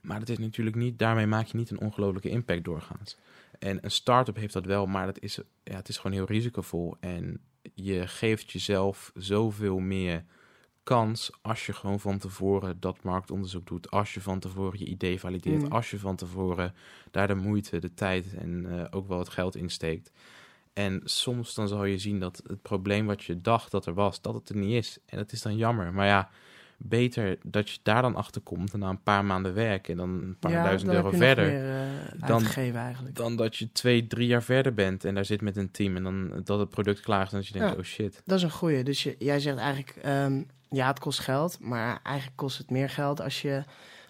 Maar 0.02 0.18
dat 0.18 0.28
is 0.28 0.38
natuurlijk 0.38 0.76
niet, 0.76 0.98
daarmee 0.98 1.26
maak 1.26 1.46
je 1.46 1.56
niet 1.56 1.70
een 1.70 1.80
ongelofelijke 1.80 2.28
impact 2.28 2.64
doorgaans. 2.64 3.16
En 3.58 3.78
een 3.82 3.90
start-up 3.90 4.36
heeft 4.36 4.52
dat 4.52 4.66
wel, 4.66 4.86
maar 4.86 5.06
dat 5.06 5.18
is, 5.20 5.38
ja, 5.64 5.74
het 5.76 5.88
is 5.88 5.96
gewoon 5.96 6.16
heel 6.16 6.26
risicovol 6.26 6.96
en 7.00 7.40
je 7.74 8.06
geeft 8.06 8.50
jezelf 8.52 9.10
zoveel 9.14 9.78
meer 9.78 10.24
kans 10.82 11.30
als 11.42 11.66
je 11.66 11.72
gewoon 11.72 12.00
van 12.00 12.18
tevoren 12.18 12.80
dat 12.80 13.02
marktonderzoek 13.02 13.66
doet, 13.66 13.90
als 13.90 14.14
je 14.14 14.20
van 14.20 14.38
tevoren 14.38 14.78
je 14.78 14.84
idee 14.84 15.20
valideert, 15.20 15.62
Mm. 15.62 15.72
als 15.72 15.90
je 15.90 15.98
van 15.98 16.16
tevoren 16.16 16.74
daar 17.10 17.26
de 17.28 17.34
moeite, 17.34 17.78
de 17.78 17.94
tijd 17.94 18.34
en 18.34 18.66
eh, 18.78 18.84
ook 18.90 19.08
wel 19.08 19.18
het 19.18 19.28
geld 19.28 19.56
in 19.56 19.68
steekt. 19.70 20.12
En 20.72 21.00
soms 21.04 21.54
dan 21.54 21.68
zal 21.68 21.84
je 21.84 21.98
zien 21.98 22.20
dat 22.20 22.42
het 22.46 22.62
probleem 22.62 23.06
wat 23.06 23.22
je 23.24 23.40
dacht 23.40 23.70
dat 23.70 23.86
er 23.86 23.94
was, 23.94 24.20
dat 24.20 24.34
het 24.34 24.48
er 24.48 24.56
niet 24.56 24.72
is. 24.74 24.98
En 25.06 25.18
dat 25.18 25.32
is 25.32 25.42
dan 25.42 25.56
jammer. 25.56 25.92
Maar 25.92 26.06
ja, 26.06 26.30
beter 26.76 27.38
dat 27.46 27.70
je 27.70 27.78
daar 27.82 28.02
dan 28.02 28.14
achter 28.14 28.40
komt 28.40 28.72
en 28.72 28.78
na 28.78 28.88
een 28.88 29.02
paar 29.02 29.24
maanden 29.24 29.54
werk 29.54 29.88
en 29.88 29.96
dan 29.96 30.08
een 30.10 30.36
paar 30.38 30.50
ja, 30.50 30.62
duizend 30.64 30.92
euro 30.92 31.10
verder 31.10 31.46
meer, 31.46 31.80
eh, 32.20 32.28
Dan- 32.28 32.44
eigenlijk. 32.74 33.14
dan 33.16 33.36
dat 33.36 33.56
je 33.56 33.72
twee, 33.72 34.06
drie 34.06 34.26
jaar 34.26 34.42
verder 34.42 34.74
bent 34.74 35.04
en 35.04 35.14
daar 35.14 35.24
zit 35.24 35.40
met 35.40 35.56
een 35.56 35.70
team 35.70 35.96
en 35.96 36.02
dan 36.02 36.40
dat 36.44 36.58
het 36.58 36.68
product 36.68 37.00
klaar 37.00 37.22
is 37.26 37.30
en 37.32 37.36
dat 37.38 37.46
je 37.46 37.52
denkt, 37.52 37.72
Ja. 37.72 37.78
oh 37.78 37.84
shit. 37.84 38.22
Dat 38.24 38.36
is 38.38 38.44
een 38.44 38.50
goeie. 38.50 38.84
Dus 38.84 39.02
je, 39.02 39.16
jij 39.18 39.40
zegt 39.40 39.58
eigenlijk, 39.58 39.96
ehm, 40.02 40.42
ja, 40.72 40.86
het 40.86 40.98
kost 40.98 41.18
geld, 41.18 41.56
maar 41.60 42.00
eigenlijk 42.02 42.36
kost 42.36 42.58
het 42.58 42.70
meer 42.70 42.90
geld 42.90 43.20
als 43.20 43.42
je 43.42 43.64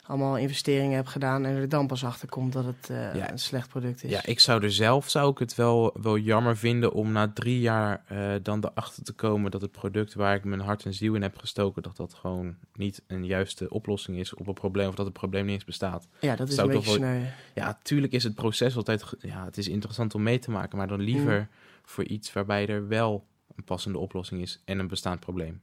allemaal 0.07 0.37
investeringen 0.38 0.94
hebt 0.96 1.09
gedaan 1.09 1.44
en 1.44 1.57
er 1.57 1.68
dan 1.68 1.87
pas 1.87 2.05
achter 2.05 2.29
komt 2.29 2.53
dat 2.53 2.64
het 2.64 2.90
eh, 2.90 3.14
Ja. 3.14 3.31
een 3.31 3.38
slecht 3.38 3.68
product 3.68 4.05
is. 4.05 4.11
Ja, 4.11 4.25
ik 4.27 4.40
zou 4.40 4.62
er 4.62 4.72
zelf 4.72 5.11
zou 5.11 5.31
ik 5.31 5.38
het 5.38 5.55
wel, 5.55 5.96
wel 6.03 6.18
jammer 6.18 6.57
vinden 6.57 6.92
om 6.92 7.12
na 7.12 7.31
drie 7.35 7.61
jaar 7.61 8.05
eh, 8.07 8.33
dan 8.42 8.64
erachter 8.64 9.05
te 9.05 9.12
komen 9.12 9.51
dat 9.51 9.61
het 9.61 9.72
product 9.72 10.14
waar 10.14 10.35
ik 10.35 10.44
mijn 10.44 10.61
hart 10.61 10.85
en 10.85 10.94
ziel 10.94 11.14
in 11.14 11.22
heb 11.22 11.37
gestoken, 11.38 11.83
dat 11.83 11.96
dat 11.96 12.14
gewoon 12.14 12.57
niet 12.75 13.03
een 13.07 13.25
juiste 13.27 13.70
oplossing 13.70 14.18
is 14.18 14.35
op 14.35 14.46
een 14.46 14.55
probleem 14.55 14.88
of 14.88 14.94
dat 14.94 15.05
het 15.07 15.14
probleem 15.14 15.44
niet 15.44 15.55
eens 15.55 15.64
bestaat. 15.64 16.09
Ja, 16.20 16.37
dat 16.37 16.48
is 16.48 16.55
Zou 16.55 16.68
een 16.68 16.75
beetje 16.75 16.94
sneu. 16.94 17.20
Ja, 17.55 17.79
tuurlijk 17.83 18.12
is 18.12 18.25
het 18.25 18.35
proces 18.35 18.77
altijd, 18.77 19.05
ja, 19.18 19.44
het 19.44 19.57
is 19.59 19.68
interessant 19.68 20.14
om 20.14 20.22
mee 20.22 20.38
te 20.38 20.51
maken, 20.51 20.79
maar 20.79 20.88
dan 20.88 21.01
liever 21.01 21.38
Mm. 21.38 21.48
voor 21.85 22.05
iets 22.05 22.33
waarbij 22.33 22.66
er 22.68 22.88
wel 22.88 23.27
een 23.57 23.64
passende 23.64 23.98
oplossing 23.98 24.40
is 24.42 24.61
en 24.64 24.79
een 24.79 24.88
bestaand 24.88 25.20
probleem. 25.20 25.61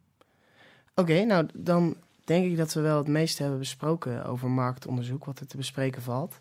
Oké, 1.00 1.24
nou 1.24 1.46
dan 1.54 1.96
denk 2.24 2.46
ik 2.46 2.58
dat 2.58 2.74
we 2.74 2.82
wel 2.82 2.98
het 2.98 3.08
meeste 3.08 3.42
hebben 3.42 3.60
besproken 3.60 4.26
over 4.26 4.50
marktonderzoek, 4.50 5.26
wat 5.26 5.40
er 5.40 5.48
te 5.48 5.58
bespreken 5.58 6.02
valt. 6.02 6.36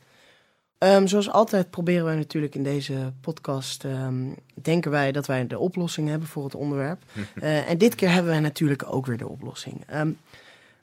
Ehm, 0.78 1.06
zoals 1.06 1.30
altijd 1.30 1.70
proberen 1.70 2.04
wij 2.04 2.16
natuurlijk 2.16 2.54
in 2.54 2.62
deze 2.62 3.12
podcast, 3.20 3.84
ehm, 3.84 4.30
denken 4.54 4.90
wij 4.90 5.12
dat 5.12 5.26
wij 5.26 5.46
de 5.46 5.58
oplossing 5.58 6.08
hebben 6.08 6.28
voor 6.28 6.44
het 6.44 6.54
onderwerp. 6.54 7.02
Eh, 7.34 7.70
en 7.70 7.78
dit 7.78 7.94
keer 7.94 8.10
hebben 8.10 8.30
wij 8.30 8.40
natuurlijk 8.40 8.92
ook 8.92 9.06
weer 9.06 9.16
de 9.16 9.28
oplossing. 9.28 9.82
Ehm, 9.86 10.10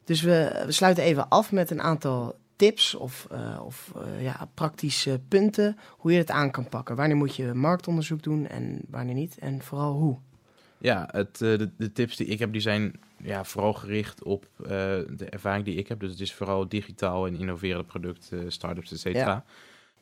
dus 0.03 0.21
we, 0.21 0.63
we 0.65 0.71
sluiten 0.71 1.03
even 1.03 1.29
af 1.29 1.51
met 1.51 1.71
een 1.71 1.81
aantal 1.81 2.35
tips 2.55 2.95
of, 2.95 3.27
eh, 3.31 3.61
of 3.65 3.91
eh, 3.95 4.23
ja, 4.23 4.49
praktische 4.53 5.19
punten 5.27 5.77
hoe 5.89 6.11
je 6.11 6.17
het 6.17 6.31
aan 6.31 6.51
kan 6.51 6.69
pakken. 6.69 6.95
Wanneer 6.95 7.17
moet 7.17 7.35
je 7.35 7.53
marktonderzoek 7.53 8.23
doen 8.23 8.47
en 8.47 8.81
wanneer 8.89 9.15
niet 9.15 9.37
en 9.39 9.61
vooral 9.61 9.93
hoe. 9.93 10.17
Ja, 10.77 11.09
het, 11.11 11.37
de, 11.37 11.69
de 11.77 11.91
tips 11.91 12.15
die 12.15 12.27
ik 12.27 12.39
heb, 12.39 12.51
die 12.51 12.61
zijn 12.61 12.99
ja, 13.25 13.43
vooral 13.43 13.73
gericht 13.73 14.23
op 14.23 14.47
eh, 14.57 14.69
de 15.09 15.25
ervaring 15.29 15.65
die 15.65 15.75
ik 15.75 15.87
heb. 15.87 15.99
Dus 15.99 16.11
het 16.11 16.19
is 16.19 16.33
vooral 16.33 16.67
digitaal 16.67 17.27
en 17.27 17.35
innoverende 17.35 17.83
producten, 17.83 18.51
start-ups, 18.51 18.91
et 18.91 18.99
cetera. 18.99 19.25
Ja. 19.25 19.45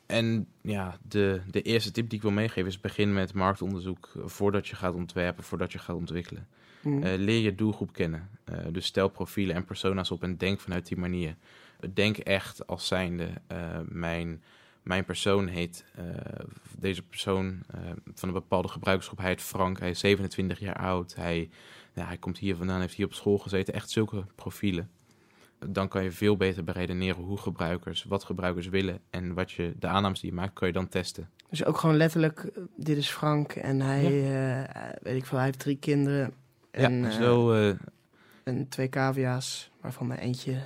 En 0.06 0.46
ja, 0.60 0.98
de, 1.08 1.40
de 1.50 1.62
eerste 1.62 1.90
tip 1.90 2.08
die 2.08 2.18
ik 2.18 2.22
wil 2.22 2.34
meegeven 2.34 2.70
is 2.70 2.80
begin 2.80 3.12
met 3.12 3.34
marktonderzoek 3.34 4.12
eh, 4.16 4.22
voordat 4.26 4.68
je 4.68 4.76
gaat 4.76 4.94
ontwerpen, 4.94 5.44
voordat 5.44 5.72
je 5.72 5.78
gaat 5.78 5.96
ontwikkelen. 5.96 6.46
Hm. 6.80 7.02
Eh, 7.02 7.18
leer 7.18 7.40
je 7.40 7.54
doelgroep 7.54 7.92
kennen. 7.92 8.28
Eh, 8.44 8.56
dus 8.70 8.86
stel 8.86 9.08
profielen 9.08 9.56
en 9.56 9.64
persona's 9.64 10.10
op 10.10 10.22
en 10.22 10.36
denk 10.36 10.60
vanuit 10.60 10.86
die 10.86 10.98
manier. 10.98 11.36
Denk 11.94 12.18
echt 12.18 12.66
als 12.66 12.86
zijnde, 12.86 13.28
eh, 13.46 13.78
mijn, 13.88 14.42
mijn 14.84 15.04
persoon 15.04 15.46
heet, 15.46 15.84
eh, 15.94 16.04
deze 16.78 17.02
persoon 17.02 17.62
eh, 17.70 17.80
van 18.14 18.28
een 18.28 18.34
bepaalde 18.34 18.68
gebruikersgroep, 18.68 19.18
hij 19.18 19.28
heet 19.28 19.42
Frank, 19.42 19.78
hij 19.78 19.90
is 19.90 19.98
27 19.98 20.58
jaar 20.58 20.76
oud, 20.76 21.14
hij, 21.14 21.50
ja, 21.94 22.06
hij 22.06 22.16
komt 22.16 22.38
hier 22.38 22.56
vandaan, 22.56 22.80
heeft 22.80 22.94
hier 22.94 23.06
op 23.06 23.14
school 23.14 23.38
gezeten, 23.38 23.74
echt 23.74 23.90
zulke 23.90 24.24
profielen. 24.34 24.90
Dan 25.66 25.88
kan 25.88 26.02
je 26.02 26.12
veel 26.12 26.36
beter 26.36 26.64
beredeneren 26.64 27.22
hoe 27.22 27.38
gebruikers, 27.38 28.04
wat 28.04 28.24
gebruikers 28.24 28.68
willen 28.68 29.00
en 29.10 29.34
wat 29.34 29.52
je, 29.52 29.74
de 29.78 29.86
aannames 29.86 30.20
die 30.20 30.30
je 30.30 30.36
maakt, 30.36 30.52
kan 30.52 30.68
je 30.68 30.74
dan 30.74 30.88
testen. 30.88 31.30
Dus 31.50 31.64
ook 31.64 31.78
gewoon 31.78 31.96
letterlijk, 31.96 32.38
eh, 32.38 32.62
dit 32.76 32.96
is 32.96 33.10
Frank 33.10 33.52
en 33.52 33.80
hij, 33.80 34.10
weet 35.02 35.16
ik 35.16 35.26
veel, 35.26 35.36
hij 35.36 35.46
heeft 35.46 35.58
drie 35.58 35.78
kinderen 35.78 36.34
en, 36.70 37.02
ja, 37.02 37.10
zo, 37.10 37.52
en 38.44 38.68
twee 38.68 38.88
cavia's, 38.88 39.70
waarvan 39.80 40.12
er 40.12 40.18
eentje 40.18 40.62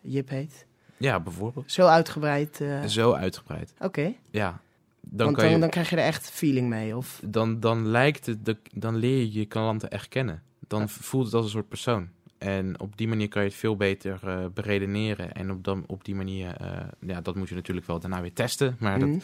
Jip 0.00 0.28
heet. 0.28 0.66
Ja, 1.00 1.20
bijvoorbeeld. 1.20 1.72
Zo 1.72 1.86
uitgebreid. 1.86 2.60
eh, 2.60 2.84
Zo 2.84 3.12
uitgebreid. 3.12 3.72
Oké, 3.78 4.12
Ja, 4.30 4.60
dan 5.00 5.24
want 5.26 5.36
kan 5.36 5.44
dan, 5.44 5.54
je... 5.54 5.60
dan 5.60 5.70
krijg 5.70 5.90
je 5.90 5.96
er 5.96 6.02
echt 6.04 6.30
feeling 6.30 6.68
mee. 6.68 6.96
Of, 6.96 7.20
dan, 7.24 7.60
dan 7.60 7.86
lijkt 7.86 8.26
het, 8.26 8.44
de- 8.44 8.56
dan 8.72 8.96
leer 8.96 9.18
je 9.18 9.32
je 9.32 9.44
klanten 9.46 9.90
echt 9.90 10.08
kennen. 10.08 10.42
Dan 10.68 10.80
Ja. 10.80 10.86
voelt 10.88 11.24
het 11.24 11.34
als 11.34 11.44
een 11.44 11.50
soort 11.50 11.68
persoon. 11.68 12.08
En 12.38 12.80
op 12.80 12.96
die 12.96 13.08
manier 13.08 13.28
kan 13.28 13.42
je 13.42 13.48
het 13.48 13.56
veel 13.56 13.76
beter 13.76 14.18
eh, 14.28 14.44
beredeneren. 14.54 15.32
En 15.32 15.50
op, 15.50 15.64
dan, 15.64 15.84
op 15.86 16.04
die 16.04 16.14
manier, 16.14 16.56
eh, 16.56 16.70
ja, 17.00 17.20
dat 17.20 17.34
moet 17.34 17.48
je 17.48 17.54
natuurlijk 17.54 17.86
wel 17.86 17.98
daarna 18.00 18.20
weer 18.20 18.32
testen. 18.32 18.76
Maar, 18.78 18.98
dat, 18.98 19.08
Mhm. 19.08 19.18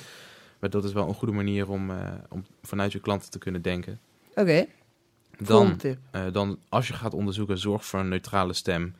maar 0.59 0.71
dat 0.71 0.85
is 0.85 0.93
wel 0.93 1.09
een 1.09 1.15
goede 1.15 1.35
manier 1.35 1.71
om, 1.71 1.91
om 2.29 2.45
vanuit 2.63 2.93
je 2.93 3.01
klanten 3.01 3.31
te 3.31 3.39
kunnen 3.39 3.63
denken. 3.63 4.01
Oké, 4.35 4.67
Dan, 5.39 5.81
dan, 6.33 6.59
als 6.69 6.87
je 6.89 6.93
gaat 6.95 7.15
onderzoeken, 7.15 7.59
zorg 7.59 7.85
voor 7.87 8.01
een 8.01 8.09
neutrale 8.09 8.53
stem 8.53 8.95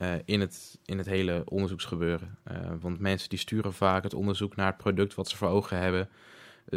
eh, 0.00 0.14
in, 0.24 0.40
het, 0.40 0.78
in 0.84 0.98
het 0.98 1.06
hele 1.06 1.42
onderzoeksgebeuren. 1.44 2.38
Eh, 2.42 2.56
want 2.80 2.98
mensen 2.98 3.28
die 3.28 3.38
sturen 3.38 3.72
vaak 3.72 4.02
het 4.02 4.14
onderzoek 4.14 4.56
naar 4.56 4.66
het 4.66 4.76
product 4.76 5.14
wat 5.14 5.28
ze 5.28 5.36
voor 5.36 5.48
ogen 5.48 5.78
hebben. 5.78 6.08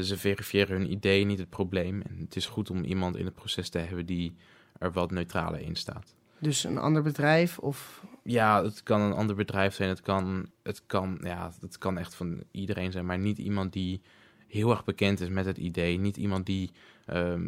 Ze 0.02 0.18
verifiëren 0.18 0.78
hun 0.78 0.92
idee, 0.92 1.26
niet 1.26 1.40
het 1.40 1.50
probleem. 1.50 2.02
En 2.02 2.18
het 2.20 2.36
is 2.36 2.46
goed 2.46 2.70
om 2.70 2.84
iemand 2.84 3.18
in 3.18 3.26
het 3.26 3.34
proces 3.34 3.70
te 3.70 3.78
hebben 3.78 4.06
die 4.06 4.36
er 4.80 4.92
wat 4.92 5.12
neutraler 5.12 5.60
in 5.60 5.76
staat. 5.76 6.16
Dus 6.40 6.64
een 6.64 6.78
ander 6.78 7.02
bedrijf 7.02 7.60
of... 7.60 8.06
Ja, 8.24 8.64
het 8.64 8.84
kan 8.84 9.02
een 9.02 9.14
ander 9.14 9.36
bedrijf 9.36 9.74
zijn. 9.74 9.90
Het 9.90 10.02
kan, 10.02 10.50
het 10.64 10.84
kan, 10.86 11.20
ja, 11.22 11.52
het 11.60 11.78
kan 11.78 11.98
echt 11.98 12.16
van 12.16 12.44
iedereen 12.52 12.92
zijn. 12.92 13.06
Maar 13.06 13.20
niet 13.20 13.38
iemand 13.38 13.74
die 13.74 14.02
heel 14.48 14.70
erg 14.70 14.84
bekend 14.84 15.20
is 15.20 15.30
met 15.30 15.46
het 15.46 15.58
idee. 15.58 16.00
Niet 16.00 16.18
iemand 16.18 16.46
die... 16.46 16.72
ehm, 17.06 17.44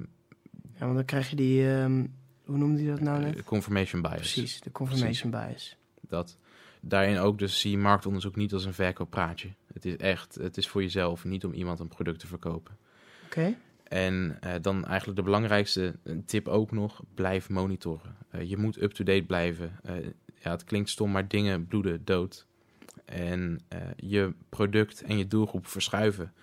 Ja, 0.74 0.80
want 0.86 0.96
dan 0.96 1.06
krijg 1.06 1.30
je 1.30 1.36
die, 1.36 1.70
ehm, 1.70 2.06
Hoe 2.46 2.58
noemde 2.58 2.82
hij 2.82 2.92
dat 2.92 3.00
nou 3.00 3.22
net? 3.22 3.36
Eh, 3.36 3.44
confirmation 3.44 4.02
bias. 4.02 4.16
Precies, 4.16 4.62
de 4.62 4.72
confirmation 4.72 5.32
bias. 5.32 5.78
Dat 6.02 6.38
daarin 6.80 7.18
ook 7.18 7.40
dus 7.40 7.60
zie 7.60 7.72
je 7.72 7.78
marktonderzoek 7.78 8.36
niet 8.36 8.54
als 8.54 8.66
een 8.66 8.74
verkooppraatje. 8.74 9.50
Het 9.74 9.86
is 9.86 9.98
echt, 9.98 10.36
het 10.36 10.58
is 10.58 10.68
voor 10.68 10.82
jezelf, 10.82 11.24
niet 11.24 11.46
om 11.46 11.54
iemand 11.54 11.80
een 11.80 11.88
product 11.88 12.20
te 12.20 12.28
verkopen. 12.28 12.78
Oké. 13.26 13.56
En 13.84 14.38
eh, 14.42 14.54
dan 14.62 14.86
eigenlijk 14.86 15.18
de 15.18 15.24
belangrijkste 15.24 15.96
tip 16.26 16.48
ook 16.48 16.72
nog, 16.72 17.02
blijf 17.14 17.50
monitoren. 17.50 18.16
Eh, 18.30 18.50
je 18.50 18.58
moet 18.58 18.82
up-to-date 18.82 19.24
blijven. 19.24 19.80
Eh, 19.84 19.96
ja, 20.40 20.52
het 20.52 20.64
klinkt 20.64 20.90
stom, 20.90 21.12
maar 21.12 21.28
dingen 21.28 21.68
bloeden 21.68 22.02
dood. 22.04 22.46
En 23.06 23.62
je 23.96 24.34
product 24.50 25.02
en 25.02 25.18
je 25.18 25.28
doelgroep 25.28 25.68
verschuiven. 25.68 26.34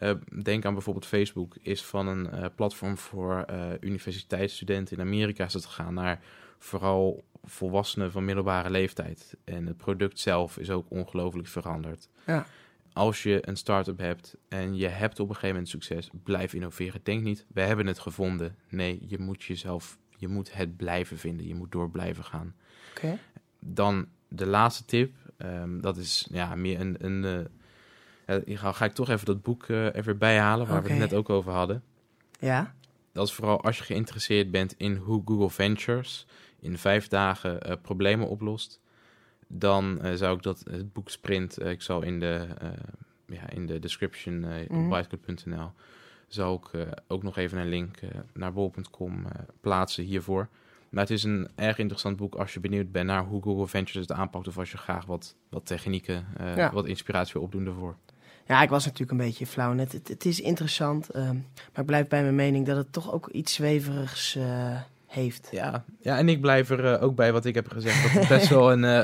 Eh, 0.00 0.14
denk 0.42 0.64
aan 0.64 0.72
bijvoorbeeld 0.72 1.06
Facebook, 1.06 1.56
is 1.62 1.84
van 1.84 2.06
een 2.06 2.30
eh, 2.30 2.46
platform 2.54 2.98
voor 2.98 3.42
eh, 3.42 3.68
universiteitsstudenten 3.80 4.96
in 4.96 5.02
Amerika 5.02 5.44
is 5.44 5.52
het 5.52 5.64
gegaan 5.64 5.94
naar 5.94 6.20
vooral 6.58 7.24
volwassenen 7.44 8.12
van 8.12 8.24
middelbare 8.24 8.70
leeftijd. 8.70 9.36
En 9.44 9.66
het 9.66 9.76
product 9.76 10.18
zelf 10.18 10.58
is 10.58 10.70
ook 10.70 10.86
ongelooflijk 10.88 11.48
veranderd. 11.48 12.08
Ja. 12.26 12.46
Als 12.92 13.22
je 13.22 13.48
een 13.48 13.56
start-up 13.56 13.98
hebt 13.98 14.36
en 14.48 14.76
je 14.76 14.86
hebt 14.86 15.20
op 15.20 15.28
een 15.28 15.34
gegeven 15.34 15.54
moment 15.54 15.68
succes, 15.68 16.10
blijf 16.22 16.54
innoveren. 16.54 17.00
Denk 17.02 17.22
niet, 17.22 17.46
we 17.48 17.60
hebben 17.60 17.86
het 17.86 17.98
gevonden. 17.98 18.56
Nee, 18.68 19.02
je 19.06 19.18
moet 19.18 19.42
jezelf, 19.42 19.98
je 20.16 20.28
moet 20.28 20.54
het 20.54 20.76
blijven 20.76 21.18
vinden. 21.18 21.46
Je 21.46 21.54
moet 21.54 21.72
door 21.72 21.90
blijven 21.90 22.24
gaan. 22.24 22.54
Oké. 22.90 23.18
Dan 23.58 24.08
de 24.28 24.46
laatste 24.46 24.84
tip. 24.84 25.14
ehm, 25.36 25.80
dat 25.80 25.96
is 25.96 26.28
ja, 26.30 26.54
meer 26.54 26.80
een. 26.80 26.96
een 27.00 27.48
ja, 28.44 28.72
ga, 28.72 28.84
ik 28.84 28.92
toch 28.92 29.08
even 29.08 29.26
dat 29.26 29.42
boek 29.42 29.64
eh 29.68 29.94
even 29.94 30.18
bijhalen, 30.18 30.66
waar 30.66 30.82
we 30.82 30.88
het 30.90 30.98
net 30.98 31.14
ook 31.14 31.30
over 31.30 31.52
hadden. 31.52 31.82
Ja. 32.38 32.74
Dat 33.12 33.26
is 33.26 33.32
vooral 33.32 33.62
als 33.62 33.78
je 33.78 33.84
geïnteresseerd 33.84 34.50
bent 34.50 34.74
in 34.76 34.96
hoe 34.96 35.22
Google 35.24 35.50
Ventures 35.50 36.26
in 36.60 36.78
vijf 36.78 37.08
dagen 37.08 37.62
eh, 37.62 37.76
problemen 37.82 38.28
oplost. 38.28 38.80
Dan 39.46 40.00
eh, 40.00 40.14
zou 40.14 40.36
ik 40.36 40.42
dat 40.42 40.62
het 40.70 40.92
boek 40.92 41.10
Sprint, 41.10 41.58
eh, 41.58 41.70
ik 41.70 41.82
zal 41.82 42.02
in 42.02 42.20
de, 42.20 42.46
eh, 42.58 42.68
ja, 43.26 43.50
in 43.50 43.66
de 43.66 43.78
description 43.78 44.44
eh 44.44 44.68
Mhm. 44.70 44.82
op 44.84 44.90
bytecode.nl, 44.90 45.70
zal 46.28 46.54
ik 46.54 46.80
eh, 46.80 46.86
ook 47.08 47.22
nog 47.22 47.36
even 47.36 47.58
een 47.58 47.68
link 47.68 47.96
eh, 47.96 48.08
naar 48.34 48.52
bol.com 48.52 49.26
eh, 49.26 49.32
plaatsen 49.60 50.04
hiervoor. 50.04 50.48
Maar 50.90 51.02
het 51.02 51.12
is 51.12 51.22
een 51.22 51.48
erg 51.54 51.78
interessant 51.78 52.16
boek 52.16 52.34
als 52.34 52.54
je 52.54 52.60
benieuwd 52.60 52.92
bent 52.92 53.06
naar 53.06 53.24
hoe 53.24 53.42
Google 53.42 53.66
Ventures 53.66 54.08
het 54.08 54.16
aanpakt. 54.18 54.48
Of 54.48 54.58
als 54.58 54.70
je 54.70 54.76
graag 54.78 55.04
wat, 55.06 55.36
wat 55.48 55.66
technieken, 55.66 56.26
eh, 56.36 56.56
Ja. 56.56 56.72
wat 56.72 56.86
inspiratie 56.86 57.32
wil 57.32 57.42
opdoen 57.42 57.64
daarvoor. 57.64 57.96
Ja, 58.50 58.62
ik 58.62 58.68
was 58.68 58.84
natuurlijk 58.84 59.10
een 59.10 59.26
beetje 59.26 59.46
flauw 59.46 59.72
net. 59.72 59.92
Het, 59.92 60.08
het 60.08 60.24
is 60.24 60.40
interessant, 60.40 61.10
ehm, 61.10 61.34
maar 61.34 61.80
ik 61.80 61.86
blijf 61.86 62.08
bij 62.08 62.22
mijn 62.22 62.34
mening 62.34 62.66
dat 62.66 62.76
het 62.76 62.92
toch 62.92 63.12
ook 63.12 63.28
iets 63.28 63.54
zweverigs 63.54 64.36
eh, 64.36 64.80
heeft. 65.06 65.48
Ja, 65.50 65.84
ja, 66.00 66.18
en 66.18 66.28
ik 66.28 66.40
blijf 66.40 66.70
er 66.70 66.92
eh, 66.92 67.02
ook 67.02 67.14
bij 67.14 67.32
wat 67.32 67.44
ik 67.44 67.54
heb 67.54 67.68
gezegd. 67.68 68.02
Dat 68.02 68.10
het 68.10 68.28
best 68.28 68.48
wel 68.58 68.72
een. 68.72 68.84
eh, 68.84 69.02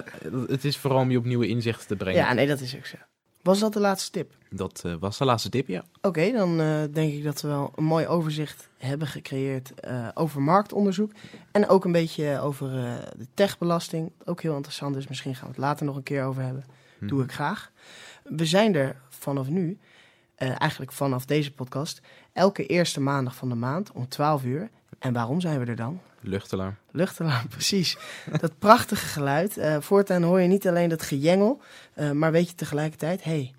het 0.48 0.64
is 0.64 0.76
vooral 0.76 1.00
om 1.00 1.10
je 1.10 1.18
op 1.18 1.24
nieuwe 1.24 1.46
inzichten 1.48 1.86
te 1.86 1.96
brengen. 1.96 2.20
Ja, 2.20 2.32
nee, 2.32 2.46
dat 2.46 2.60
is 2.60 2.76
ook 2.76 2.86
zo. 2.86 2.96
Was 3.42 3.58
dat 3.58 3.72
de 3.72 3.80
laatste 3.80 4.10
tip? 4.10 4.32
Dat 4.50 4.84
was 5.00 5.18
de 5.18 5.24
laatste 5.24 5.48
tip, 5.48 5.68
ja. 5.68 5.84
Oké, 6.00 6.32
dan 6.32 6.56
denk 6.92 7.12
ik 7.12 7.24
dat 7.24 7.40
we 7.40 7.48
wel 7.48 7.72
een 7.74 7.84
mooi 7.84 8.06
overzicht 8.06 8.68
hebben 8.78 9.08
gecreëerd 9.08 9.72
over 10.14 10.42
marktonderzoek. 10.42 11.12
En 11.52 11.68
ook 11.68 11.84
een 11.84 11.92
beetje 11.92 12.40
over 12.40 12.70
de 13.16 13.26
techbelasting. 13.34 14.12
Ook 14.24 14.42
heel 14.42 14.54
interessant 14.54 14.96
is. 14.96 15.06
Misschien 15.08 15.34
gaan 15.34 15.48
we 15.48 15.54
het 15.54 15.62
later 15.62 15.86
nog 15.86 15.96
een 15.96 16.02
keer 16.02 16.24
over 16.24 16.42
hebben. 16.42 16.64
Hm. 16.98 17.06
Doe 17.06 17.22
ik 17.22 17.32
graag. 17.32 17.70
We 18.22 18.44
zijn 18.44 18.74
er 18.74 18.96
vanaf 19.26 19.48
nu, 19.48 19.78
eh, 20.34 20.60
eigenlijk 20.60 20.92
vanaf 20.92 21.24
deze 21.24 21.52
podcast, 21.52 22.00
elke 22.32 22.66
eerste 22.66 23.00
maandag 23.00 23.34
van 23.34 23.48
de 23.48 23.54
maand 23.54 23.92
om 23.92 24.08
12 24.08 24.44
uur. 24.44 24.70
En 24.98 25.12
waarom 25.12 25.40
zijn 25.40 25.60
we 25.60 25.66
er 25.66 25.76
dan? 25.76 26.00
Luchtalarm. 26.20 26.76
Luchtalarm, 26.90 27.48
precies. 27.56 27.96
Dat 28.40 28.58
prachtige 28.58 29.06
geluid. 29.06 29.56
Eh, 29.56 29.80
voortaan 29.80 30.22
hoor 30.22 30.40
je 30.40 30.48
niet 30.48 30.68
alleen 30.68 30.88
dat 30.88 31.02
gejengel, 31.02 31.60
eh, 31.94 32.10
maar 32.10 32.32
weet 32.32 32.48
je 32.48 32.54
tegelijkertijd, 32.54 33.24
hé, 33.24 33.30
hey, 33.30 33.54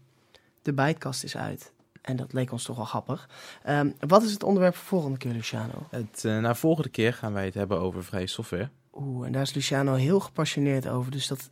de 0.62 0.74
bijtkast 0.74 1.24
is 1.24 1.38
uit. 1.38 1.72
En 2.02 2.16
dat 2.16 2.34
leek 2.34 2.52
ons 2.52 2.64
toch 2.64 2.76
wel 2.76 2.86
grappig. 2.86 3.30
Ehm, 3.64 3.90
wat 4.00 4.24
is 4.24 4.32
het 4.32 4.44
onderwerp 4.44 4.76
voor 4.76 4.88
volgende 4.88 5.18
keer, 5.18 5.32
Luciano? 5.32 5.88
Het, 5.90 6.24
nou, 6.24 6.56
volgende 6.56 6.90
keer 6.90 7.14
gaan 7.14 7.34
wij 7.34 7.46
het 7.46 7.54
hebben 7.54 7.80
over 7.80 8.04
vrije 8.04 8.28
software. 8.28 8.70
Oeh, 8.94 9.26
en 9.26 9.32
daar 9.32 9.42
is 9.42 9.54
Luciano 9.54 9.94
heel 9.94 10.20
gepassioneerd 10.20 10.88
over. 10.88 11.12
Dus 11.12 11.28
dat, 11.28 11.50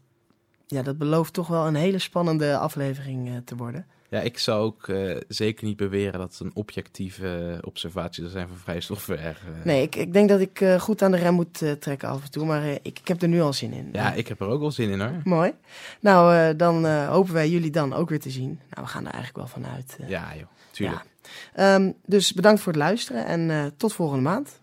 ja, 0.67 0.81
dat 0.81 0.97
belooft 0.97 1.33
toch 1.33 1.47
wel 1.47 1.67
een 1.67 1.75
hele 1.75 1.99
spannende 1.99 2.57
aflevering 2.57 3.41
te 3.45 3.55
worden. 3.55 3.85
Ja, 4.09 4.19
ik 4.21 4.37
zou 4.37 4.63
ook 4.63 4.87
eh, 4.87 5.17
zeker 5.27 5.65
niet 5.65 5.77
beweren 5.77 6.19
dat 6.19 6.31
het 6.31 6.39
een 6.39 6.51
objectieve 6.55 7.57
observatie 7.65 8.21
zou 8.23 8.31
zijn 8.35 8.47
van 8.47 8.57
vrije 8.57 8.81
software. 8.81 9.21
eh. 9.29 9.65
Nee, 9.65 9.81
ik, 9.81 9.95
ik 9.95 10.13
denk 10.13 10.29
dat 10.29 10.39
ik 10.39 10.61
eh, 10.61 10.79
goed 10.79 11.01
aan 11.01 11.11
de 11.11 11.17
rem 11.17 11.33
moet 11.33 11.61
eh, 11.61 11.71
trekken 11.71 12.09
af 12.09 12.23
en 12.23 12.31
toe. 12.31 12.45
Maar 12.45 12.63
eh, 12.63 12.73
ik, 12.73 12.99
ik 12.99 13.07
heb 13.07 13.21
er 13.21 13.27
nu 13.27 13.41
al 13.41 13.53
zin 13.53 13.73
in. 13.73 13.89
Ja, 13.93 14.13
ik 14.13 14.27
heb 14.27 14.39
er 14.41 14.47
ook 14.47 14.59
wel 14.59 14.71
zin 14.71 14.89
in 14.89 14.99
hoor. 15.01 15.21
Mooi. 15.23 15.51
Nou, 15.99 16.35
eh, 16.35 16.57
dan 16.57 16.85
eh, 16.85 17.07
hopen 17.09 17.33
wij 17.33 17.49
jullie 17.49 17.71
dan 17.71 17.93
ook 17.93 18.09
weer 18.09 18.19
te 18.19 18.29
zien. 18.29 18.59
Nou, 18.69 18.81
we 18.85 18.87
gaan 18.87 19.05
er 19.05 19.13
eigenlijk 19.13 19.37
wel 19.37 19.63
vanuit. 19.63 19.97
eh. 20.01 20.09
Ja, 20.09 20.35
joh, 20.35 20.47
tuurlijk. 20.71 21.05
Ja. 21.53 21.75
Ehm, 21.75 21.91
dus 22.05 22.33
bedankt 22.33 22.61
voor 22.61 22.71
het 22.73 22.81
luisteren 22.81 23.25
en 23.25 23.49
eh, 23.49 23.65
tot 23.77 23.93
volgende 23.93 24.23
maand. 24.23 24.59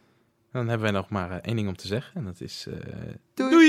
Dan 0.53 0.69
hebben 0.69 0.93
wij 0.93 1.01
nog 1.01 1.09
maar 1.09 1.31
eh, 1.31 1.37
één 1.43 1.57
ding 1.57 1.69
om 1.69 1.77
te 1.77 1.87
zeggen. 1.87 2.15
En 2.15 2.25
dat 2.25 2.41
is. 2.41 2.67
eh, 2.71 2.75
Doei! 3.35 3.62